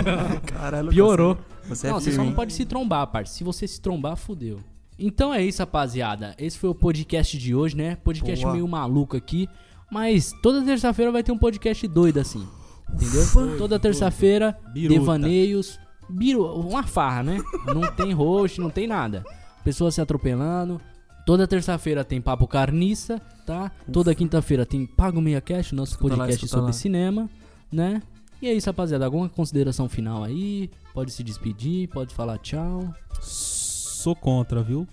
Caralho, 0.46 0.88
Piorou. 0.90 1.38
Você, 1.68 1.88
não, 1.88 1.96
é 1.96 2.00
você 2.00 2.12
só 2.12 2.24
não 2.24 2.32
pode 2.32 2.52
se 2.52 2.64
trombar, 2.64 3.06
parça. 3.08 3.34
Se 3.34 3.44
você 3.44 3.66
se 3.68 3.80
trombar, 3.80 4.16
fudeu. 4.16 4.58
Então 4.98 5.32
é 5.32 5.44
isso, 5.44 5.60
rapaziada. 5.60 6.34
Esse 6.38 6.58
foi 6.58 6.70
o 6.70 6.74
podcast 6.74 7.36
de 7.36 7.54
hoje, 7.54 7.76
né? 7.76 7.96
Podcast 7.96 8.42
Boa. 8.42 8.54
meio 8.54 8.66
maluco 8.66 9.16
aqui. 9.16 9.48
Mas 9.90 10.32
toda 10.42 10.62
terça-feira 10.64 11.12
vai 11.12 11.22
ter 11.22 11.32
um 11.32 11.38
podcast 11.38 11.86
doido 11.86 12.18
assim. 12.18 12.46
Entendeu? 12.92 13.58
Toda 13.58 13.78
terça-feira, 13.78 14.58
devaneios. 14.72 15.78
Biru, 16.08 16.44
uma 16.60 16.84
farra, 16.84 17.22
né? 17.22 17.38
Não 17.66 17.92
tem 17.92 18.12
host, 18.12 18.60
não 18.60 18.70
tem 18.70 18.86
nada. 18.86 19.24
Pessoas 19.64 19.94
se 19.94 20.00
atropelando. 20.00 20.80
Toda 21.26 21.44
terça-feira 21.46 22.04
tem 22.04 22.20
Papo 22.20 22.46
Carniça, 22.46 23.20
tá? 23.44 23.72
Toda 23.92 24.14
quinta-feira 24.14 24.64
tem 24.64 24.86
Pago 24.86 25.20
Meia 25.20 25.40
Cash, 25.40 25.72
nosso 25.72 25.92
Escuta 25.94 26.14
lá, 26.14 26.18
podcast 26.20 26.44
escuta 26.44 26.60
sobre 26.60 26.66
lá. 26.68 26.72
cinema, 26.72 27.28
né? 27.70 28.00
E 28.40 28.46
é 28.46 28.54
isso, 28.54 28.68
rapaziada. 28.68 29.04
Alguma 29.04 29.28
consideração 29.28 29.88
final 29.88 30.22
aí? 30.22 30.70
Pode 30.94 31.10
se 31.10 31.24
despedir, 31.24 31.88
pode 31.88 32.14
falar 32.14 32.38
tchau. 32.38 32.94
Sou 33.20 34.14
contra, 34.14 34.62
viu? 34.62 34.86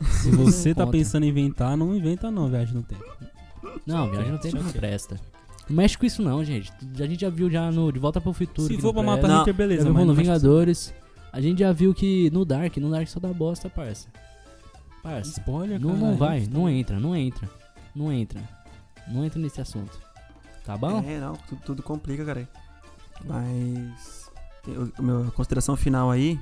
Se 0.00 0.30
você 0.34 0.74
tá 0.74 0.84
Contra. 0.86 0.98
pensando 0.98 1.24
em 1.24 1.28
inventar, 1.28 1.76
não 1.76 1.94
inventa 1.94 2.30
não, 2.30 2.48
viagem 2.48 2.74
no 2.74 2.82
tempo. 2.82 3.04
Não, 3.86 4.10
viagem 4.10 4.32
no 4.32 4.38
tempo 4.38 4.56
não 4.62 4.72
presta. 4.72 5.20
Não 5.68 5.76
mexe 5.76 5.98
com 5.98 6.06
isso 6.06 6.22
não, 6.22 6.42
gente. 6.42 6.72
A 6.98 7.06
gente 7.06 7.20
já 7.20 7.28
viu 7.28 7.50
já 7.50 7.70
no 7.70 7.92
De 7.92 7.98
Volta 7.98 8.22
pro 8.22 8.32
Futuro. 8.32 8.68
Se 8.68 8.80
for 8.80 8.86
não 8.86 8.94
pra 8.94 9.02
matar 9.02 9.38
Hitler, 9.40 9.54
beleza. 9.54 9.84
Já 9.84 9.90
mas 9.92 10.06
no 10.06 10.14
Vingadores. 10.14 10.94
A 11.30 11.40
gente 11.42 11.58
já 11.60 11.72
viu 11.72 11.92
que 11.94 12.30
no 12.30 12.44
Dark, 12.44 12.76
no 12.78 12.90
Dark 12.90 13.06
só 13.06 13.20
dá 13.20 13.28
bosta, 13.32 13.68
parça. 13.68 14.08
Parça. 15.02 15.30
Spoiler, 15.40 15.80
Não, 15.80 15.90
cara. 15.90 16.00
não 16.00 16.16
vai, 16.16 16.46
não 16.50 16.68
entra, 16.68 16.98
não 17.00 17.16
entra. 17.16 17.48
Não 17.94 18.12
entra. 18.12 18.40
Não 19.08 19.24
entra 19.24 19.38
nesse 19.40 19.60
assunto. 19.60 19.98
Tá 20.64 20.76
bom? 20.76 21.02
É, 21.06 21.18
não, 21.18 21.34
tudo, 21.34 21.60
tudo 21.64 21.82
complica, 21.82 22.24
cara. 22.24 22.48
Mas. 23.24 24.30
a 24.98 25.02
minha 25.02 25.30
consideração 25.32 25.76
final 25.76 26.10
aí 26.10 26.38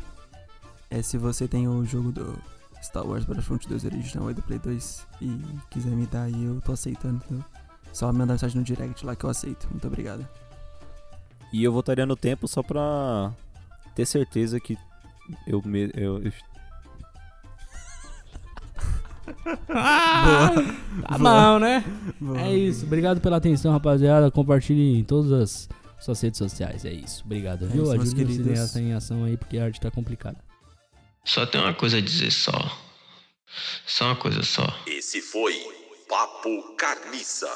é 0.90 1.00
se 1.02 1.16
você 1.16 1.48
tem 1.48 1.66
o 1.68 1.84
jogo 1.84 2.12
do 2.12 2.38
Star 2.82 3.06
Wars 3.06 3.24
Battlefront 3.24 3.66
2 3.68 3.84
original 3.84 4.28
aí 4.28 4.34
do 4.34 4.42
Play 4.42 4.58
2 4.58 5.06
e 5.22 5.40
quiser 5.70 5.90
me 5.90 6.06
dar 6.06 6.24
aí, 6.24 6.44
eu 6.44 6.60
tô 6.60 6.72
aceitando, 6.72 7.16
entendeu? 7.24 7.44
Só 7.92 8.12
mandar 8.12 8.34
mensagem 8.34 8.58
no 8.58 8.64
direct 8.64 9.04
lá 9.04 9.16
que 9.16 9.24
eu 9.24 9.30
aceito. 9.30 9.66
Muito 9.70 9.86
obrigado. 9.86 10.26
E 11.52 11.64
eu 11.64 11.72
voltaria 11.72 12.06
no 12.06 12.14
tempo 12.16 12.46
só 12.46 12.62
pra 12.62 13.32
ter 13.94 14.06
certeza 14.06 14.60
que 14.60 14.76
eu 15.46 15.60
me. 15.64 15.90
Eu, 15.94 16.22
eu- 16.22 16.32
Tá 19.66 21.18
bom, 21.18 21.58
né? 21.58 21.84
Boa. 22.20 22.40
É 22.40 22.56
isso. 22.56 22.84
Obrigado 22.86 23.20
pela 23.20 23.36
atenção, 23.36 23.72
rapaziada. 23.72 24.30
Compartilhe 24.30 24.98
em 24.98 25.04
todas 25.04 25.32
as 25.32 25.68
suas 26.00 26.20
redes 26.20 26.38
sociais. 26.38 26.84
É 26.84 26.92
isso. 26.92 27.22
Obrigado, 27.24 27.66
viu? 27.66 27.82
isso, 27.84 27.92
meus 27.92 28.02
Ajude 28.02 28.10
o 28.10 28.16
queridos. 28.16 28.36
cineasta 28.46 28.80
em 28.80 28.92
ação 28.92 29.24
aí, 29.24 29.36
porque 29.36 29.58
a 29.58 29.64
arte 29.64 29.80
tá 29.80 29.90
complicada. 29.90 30.38
Só 31.24 31.44
tem 31.46 31.60
uma 31.60 31.74
coisa 31.74 31.98
a 31.98 32.00
dizer 32.00 32.30
só. 32.30 32.52
Só 33.86 34.06
uma 34.06 34.16
coisa 34.16 34.42
só. 34.42 34.66
Esse 34.86 35.20
foi 35.20 35.54
Papo 36.08 36.74
Carniça. 36.76 37.48